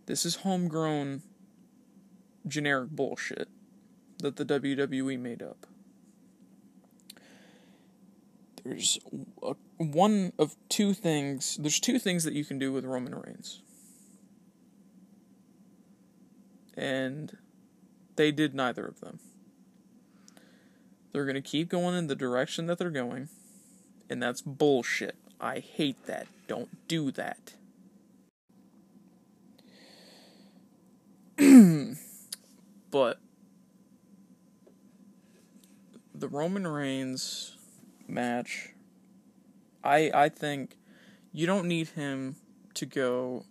[0.06, 1.22] This is homegrown
[2.46, 3.48] generic bullshit
[4.18, 5.66] that the WWE made up.
[8.62, 9.00] There's
[9.42, 11.56] a, one of two things.
[11.56, 13.60] There's two things that you can do with Roman Reigns.
[16.76, 17.36] And
[18.14, 19.18] they did neither of them.
[21.10, 23.30] They're going to keep going in the direction that they're going.
[24.08, 25.16] And that's bullshit.
[25.40, 26.28] I hate that.
[26.48, 27.54] Don't do that.
[32.90, 33.20] but
[36.14, 37.54] the Roman Reigns
[38.08, 38.70] match,
[39.84, 40.76] I I think
[41.32, 42.36] you don't need him
[42.74, 43.44] to go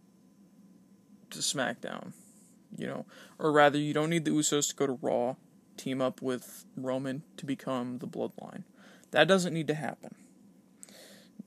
[1.30, 2.14] to SmackDown,
[2.76, 3.06] you know,
[3.38, 5.36] or rather, you don't need the Usos to go to Raw,
[5.78, 8.64] team up with Roman to become the Bloodline.
[9.12, 10.16] That doesn't need to happen.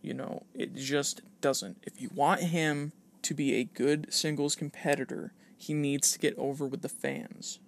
[0.03, 1.79] You know, it just doesn't.
[1.83, 2.93] If you want him
[3.23, 7.59] to be a good singles competitor, he needs to get over with the fans.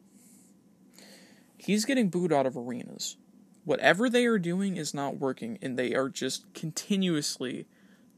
[1.59, 3.16] He's getting booed out of arenas.
[3.64, 7.66] Whatever they are doing is not working, and they are just continuously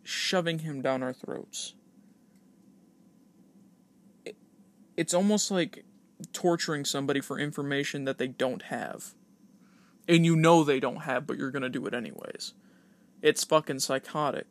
[0.02, 1.74] shoving him down our throats.
[4.24, 4.36] It,
[4.96, 5.84] it's almost like
[6.32, 9.12] torturing somebody for information that they don't have.
[10.08, 12.54] And you know they don't have, but you're going to do it anyways.
[13.24, 14.46] It's fucking psychotic.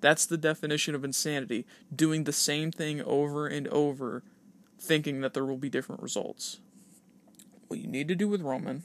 [0.00, 1.64] That's the definition of insanity.
[1.94, 4.24] Doing the same thing over and over,
[4.80, 6.58] thinking that there will be different results.
[7.68, 8.82] What you need to do with Roman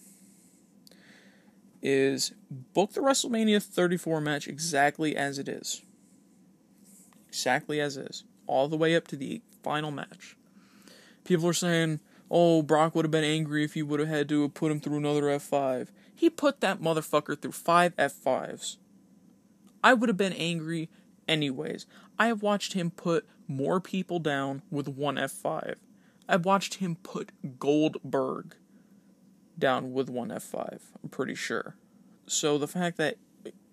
[1.82, 5.82] is book the WrestleMania 34 match exactly as it is.
[7.28, 8.24] Exactly as is.
[8.46, 10.38] All the way up to the final match.
[11.24, 14.44] People are saying, oh, Brock would have been angry if he would have had to
[14.44, 15.88] have put him through another F5.
[16.14, 18.78] He put that motherfucker through five F5s.
[19.84, 20.90] I would have been angry
[21.28, 21.86] anyways.
[22.20, 25.76] I have watched him put more people down with one F5.
[26.28, 28.56] I've watched him put Goldberg
[29.58, 31.76] down with one F5, I'm pretty sure.
[32.28, 33.18] So the fact that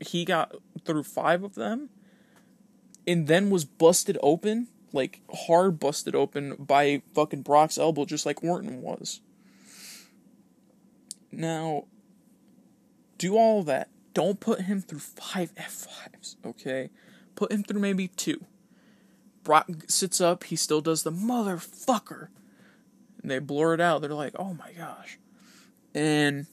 [0.00, 0.54] he got
[0.84, 1.90] through five of them
[3.06, 8.42] and then was busted open, like hard busted open by fucking Brock's elbow, just like
[8.44, 9.20] Orton was.
[11.32, 11.84] Now,
[13.18, 13.88] do all that.
[14.18, 16.90] Don't put him through five F5s, okay?
[17.36, 18.46] Put him through maybe two.
[19.44, 22.26] Brock sits up, he still does the motherfucker.
[23.22, 24.02] And they blur it out.
[24.02, 25.20] They're like, oh my gosh.
[25.94, 26.48] And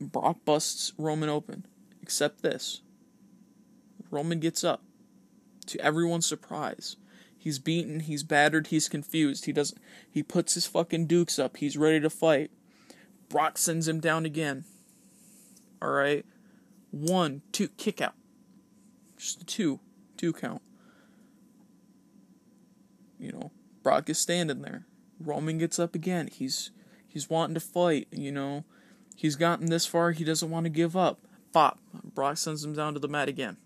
[0.00, 1.64] Brock busts Roman open.
[2.02, 2.82] Except this
[4.10, 4.82] Roman gets up.
[5.66, 6.96] To everyone's surprise.
[7.38, 9.44] He's beaten, he's battered, he's confused.
[9.44, 11.58] He doesn't he puts his fucking dukes up.
[11.58, 12.50] He's ready to fight.
[13.28, 14.64] Brock sends him down again.
[15.84, 16.24] Alright.
[16.90, 18.14] One, two, kick out.
[19.18, 19.80] Just two.
[20.16, 20.62] Two count.
[23.18, 23.50] You know,
[23.82, 24.86] Brock is standing there.
[25.20, 26.28] Roman gets up again.
[26.32, 26.70] He's
[27.06, 28.64] he's wanting to fight, you know.
[29.16, 31.20] He's gotten this far, he doesn't want to give up.
[31.52, 31.78] Pop.
[32.14, 33.56] Brock sends him down to the mat again.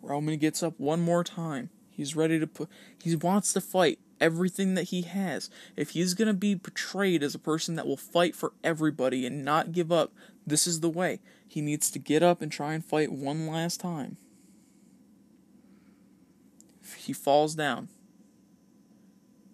[0.00, 1.70] Roman gets up one more time.
[1.90, 2.68] He's ready to put
[3.02, 5.50] he wants to fight everything that he has.
[5.76, 9.44] If he's going to be portrayed as a person that will fight for everybody and
[9.44, 10.12] not give up,
[10.46, 11.20] this is the way.
[11.46, 14.16] He needs to get up and try and fight one last time.
[16.96, 17.88] He falls down.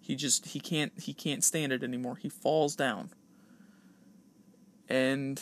[0.01, 2.15] He just he can't he can't stand it anymore.
[2.15, 3.11] He falls down.
[4.89, 5.41] And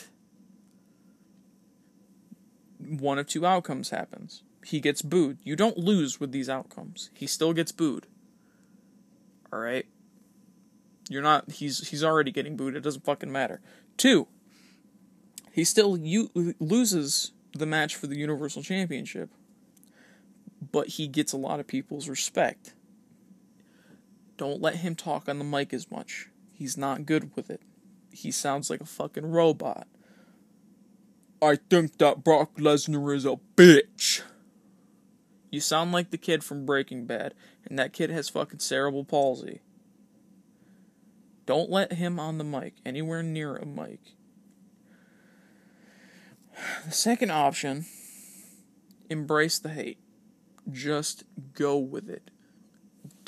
[2.77, 4.43] one of two outcomes happens.
[4.63, 5.39] He gets booed.
[5.43, 7.09] You don't lose with these outcomes.
[7.13, 8.05] He still gets booed.
[9.51, 9.85] All right?
[11.09, 12.75] You're not he's he's already getting booed.
[12.75, 13.61] It doesn't fucking matter.
[13.97, 14.27] 2.
[15.59, 19.29] He still u- loses the match for the Universal Championship.
[20.71, 22.75] But he gets a lot of people's respect.
[24.37, 26.29] Don't let him talk on the mic as much.
[26.53, 27.61] He's not good with it.
[28.09, 29.85] He sounds like a fucking robot.
[31.41, 34.21] I think that Brock Lesnar is a bitch.
[35.51, 37.33] You sound like the kid from Breaking Bad,
[37.65, 39.59] and that kid has fucking cerebral palsy.
[41.45, 43.99] Don't let him on the mic, anywhere near a mic.
[46.85, 47.85] The second option
[49.09, 49.99] embrace the hate.
[50.71, 52.31] Just go with it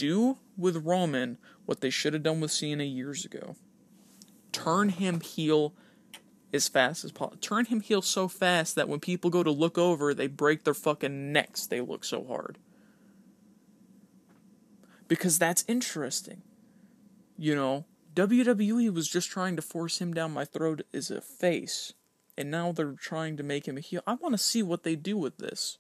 [0.02, 3.56] do with Roman what they should have done with Cena years ago.
[4.52, 5.76] Turn him heel
[6.52, 7.38] as fast as possible.
[7.38, 10.74] Turn him heel so fast that when people go to look over, they break their
[10.74, 11.68] fucking necks.
[11.68, 12.58] They look so hard.
[15.08, 16.42] Because that's interesting.
[17.38, 21.94] You know, WWE was just trying to force him down my throat as a face,
[22.42, 24.02] and now they're trying to make him a heel.
[24.06, 25.78] I want to see what they do with this.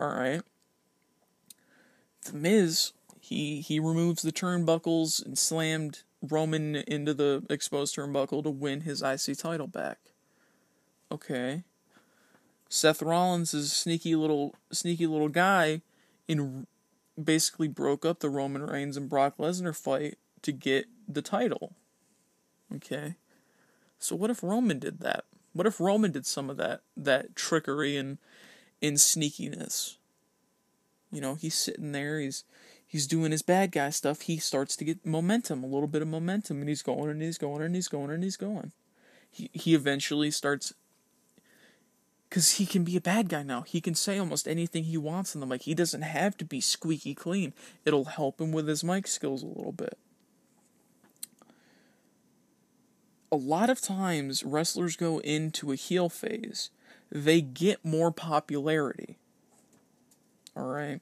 [0.00, 0.42] Alright?
[2.24, 8.50] The Miz he he removes the turnbuckles and slammed Roman into the exposed turnbuckle to
[8.50, 9.98] win his IC title back.
[11.10, 11.64] Okay.
[12.68, 15.80] Seth Rollins is a sneaky little sneaky little guy
[16.28, 16.66] and
[17.22, 21.72] basically broke up the Roman Reigns and Brock Lesnar fight to get the title.
[22.74, 23.16] Okay.
[23.98, 25.24] So what if Roman did that?
[25.54, 28.18] What if Roman did some of that that trickery and
[28.80, 29.96] in sneakiness?
[31.10, 32.44] You know, he's sitting there, he's
[32.86, 36.08] he's doing his bad guy stuff, he starts to get momentum, a little bit of
[36.08, 38.72] momentum, and he's going and he's going and he's going and he's going.
[39.30, 40.74] He he eventually starts
[42.28, 43.62] because he can be a bad guy now.
[43.62, 45.62] He can say almost anything he wants in the mic.
[45.62, 47.54] He doesn't have to be squeaky clean.
[47.84, 49.96] It'll help him with his mic skills a little bit.
[53.34, 56.70] A lot of times, wrestlers go into a heel phase,
[57.10, 59.18] they get more popularity.
[60.56, 61.00] Alright?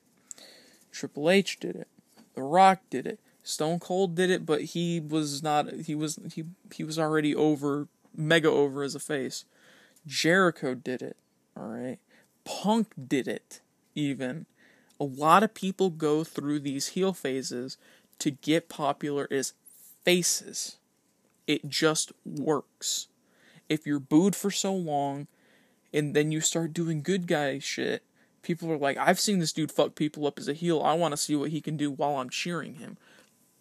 [0.91, 1.89] Triple H did it.
[2.35, 3.21] The Rock did it.
[3.43, 5.71] Stone Cold did it, but he was not.
[5.85, 9.45] He was he he was already over, mega over as a face.
[10.07, 11.19] Jericho did it.
[11.55, 11.99] All right.
[12.45, 13.61] Punk did it.
[13.95, 14.47] Even
[14.99, 17.77] a lot of people go through these heel phases
[18.21, 19.53] to get popular as
[20.03, 20.79] faces.
[21.47, 23.09] It just works.
[23.69, 25.27] If you're booed for so long,
[25.93, 28.03] and then you start doing good guy shit,
[28.43, 30.83] people are like, I've seen this dude fuck people up as a heel.
[30.83, 32.97] I want to see what he can do while I'm cheering him.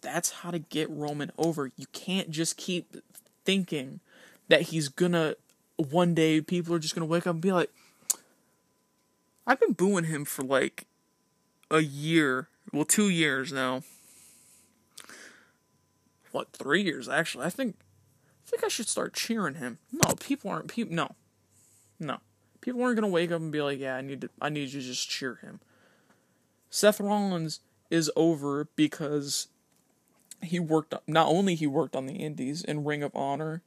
[0.00, 1.70] That's how to get Roman over.
[1.76, 2.96] You can't just keep
[3.44, 4.00] thinking
[4.48, 5.36] that he's gonna
[5.76, 7.70] one day people are just gonna wake up and be like,
[9.46, 10.86] I've been booing him for like
[11.70, 13.82] a year, well, two years now.
[16.32, 17.46] What, three years actually?
[17.46, 17.76] I think,
[18.46, 19.78] I think I should start cheering him.
[19.92, 20.68] No, people aren't.
[20.68, 21.14] People, no,
[22.00, 22.18] no,
[22.60, 24.80] people aren't gonna wake up and be like, yeah, I need to, I need to
[24.80, 25.60] just cheer him.
[26.70, 27.60] Seth Rollins
[27.90, 29.48] is over because
[30.42, 33.62] he worked not only he worked on the indies in Ring of Honor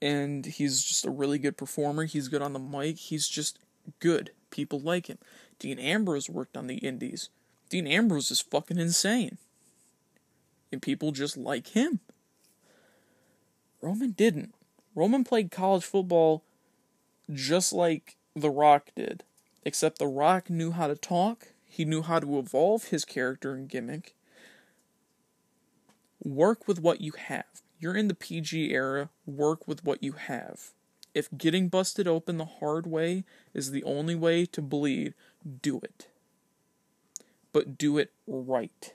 [0.00, 2.04] and he's just a really good performer.
[2.04, 2.98] He's good on the mic.
[2.98, 3.58] He's just
[4.00, 4.30] good.
[4.50, 5.18] People like him.
[5.58, 7.30] Dean Ambrose worked on the indies.
[7.70, 9.38] Dean Ambrose is fucking insane.
[10.74, 12.00] And people just like him.
[13.80, 14.52] Roman didn't.
[14.96, 16.42] Roman played college football
[17.32, 19.22] just like The Rock did.
[19.64, 23.68] Except The Rock knew how to talk, he knew how to evolve his character and
[23.68, 24.16] gimmick,
[26.24, 27.62] work with what you have.
[27.78, 30.72] You're in the PG era, work with what you have.
[31.14, 33.22] If getting busted open the hard way
[33.54, 35.14] is the only way to bleed,
[35.62, 36.08] do it.
[37.52, 38.92] But do it right.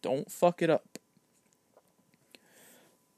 [0.00, 0.91] Don't fuck it up.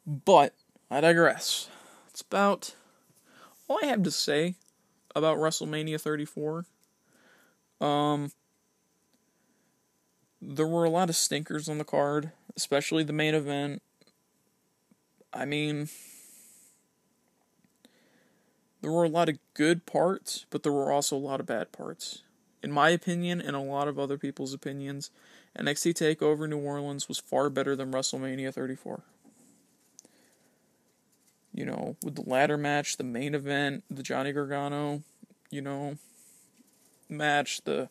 [0.06, 0.54] But
[0.90, 1.68] I digress.
[2.10, 2.74] It's about
[3.68, 4.54] all I have to say
[5.14, 6.66] about WrestleMania 34.
[7.80, 8.32] Um
[10.40, 13.82] there were a lot of stinkers on the card especially the main event.
[15.32, 15.88] I mean,
[18.80, 21.72] there were a lot of good parts, but there were also a lot of bad
[21.72, 22.22] parts.
[22.62, 25.10] In my opinion, and a lot of other people's opinions,
[25.58, 29.02] NXT TakeOver New Orleans was far better than WrestleMania 34.
[31.54, 35.02] You know, with the ladder match, the main event, the Johnny Gargano,
[35.50, 35.98] you know,
[37.08, 37.88] match, the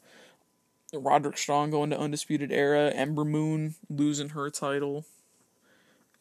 [0.94, 5.06] Roderick Strong going to Undisputed Era, Ember Moon losing her title.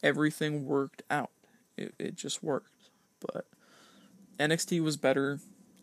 [0.02, 1.30] Everything worked out.
[1.76, 2.70] It it just worked.
[3.20, 3.46] But
[4.38, 5.40] NXT was better.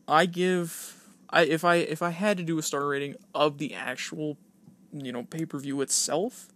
[0.08, 0.96] I give
[1.30, 4.38] I if I if I had to do a star rating of the actual
[4.92, 6.48] you know pay per view itself,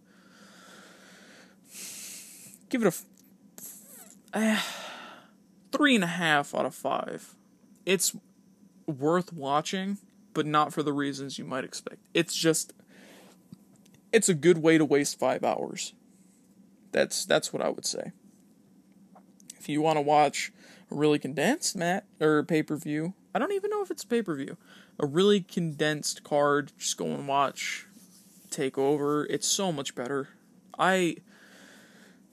[2.68, 2.94] give it
[4.32, 4.60] a uh,
[5.76, 7.34] three and a half out of five.
[7.84, 8.16] It's
[8.86, 9.98] worth watching
[10.34, 11.98] but not for the reasons you might expect.
[12.12, 12.74] It's just
[14.12, 15.94] it's a good way to waste 5 hours.
[16.92, 18.12] That's that's what I would say.
[19.58, 20.52] If you want to watch
[20.90, 24.56] a really condensed mat or pay-per-view, I don't even know if it's pay-per-view.
[25.00, 27.86] A really condensed card, just go and watch
[28.50, 29.26] TakeOver.
[29.30, 30.28] It's so much better.
[30.78, 31.16] I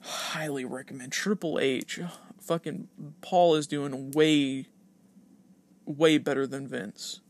[0.02, 2.00] highly recommend Triple H.
[2.40, 2.88] Fucking
[3.22, 4.68] Paul is doing way
[5.86, 7.22] way better than Vince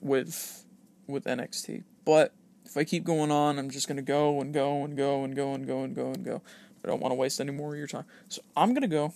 [0.00, 0.64] with
[1.06, 1.84] with NXT.
[2.04, 2.32] But
[2.64, 5.54] if I keep going on, I'm just gonna go and go and go and go
[5.54, 6.42] and go and go and go.
[6.84, 9.12] I don't want to waste any more of your time, so I'm gonna go.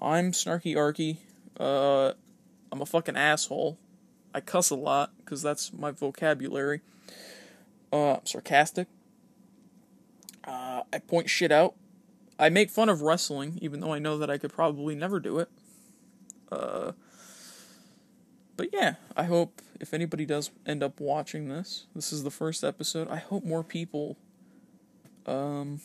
[0.00, 1.18] I'm snarky arky.
[1.58, 2.12] Uh,
[2.70, 3.78] I'm a fucking asshole.
[4.34, 6.80] I cuss a lot because that's my vocabulary.
[7.92, 8.88] Uh, I'm sarcastic.
[10.92, 11.74] I point shit out.
[12.38, 15.38] I make fun of wrestling, even though I know that I could probably never do
[15.38, 15.48] it.
[16.50, 16.92] Uh,
[18.56, 22.62] but yeah, I hope if anybody does end up watching this, this is the first
[22.62, 23.08] episode.
[23.08, 24.16] I hope more people
[25.24, 25.80] um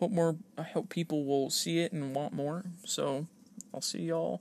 [0.00, 2.64] hope more I hope people will see it and want more.
[2.84, 3.26] So,
[3.72, 4.40] I'll see y'all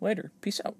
[0.00, 0.30] later.
[0.40, 0.76] Peace out.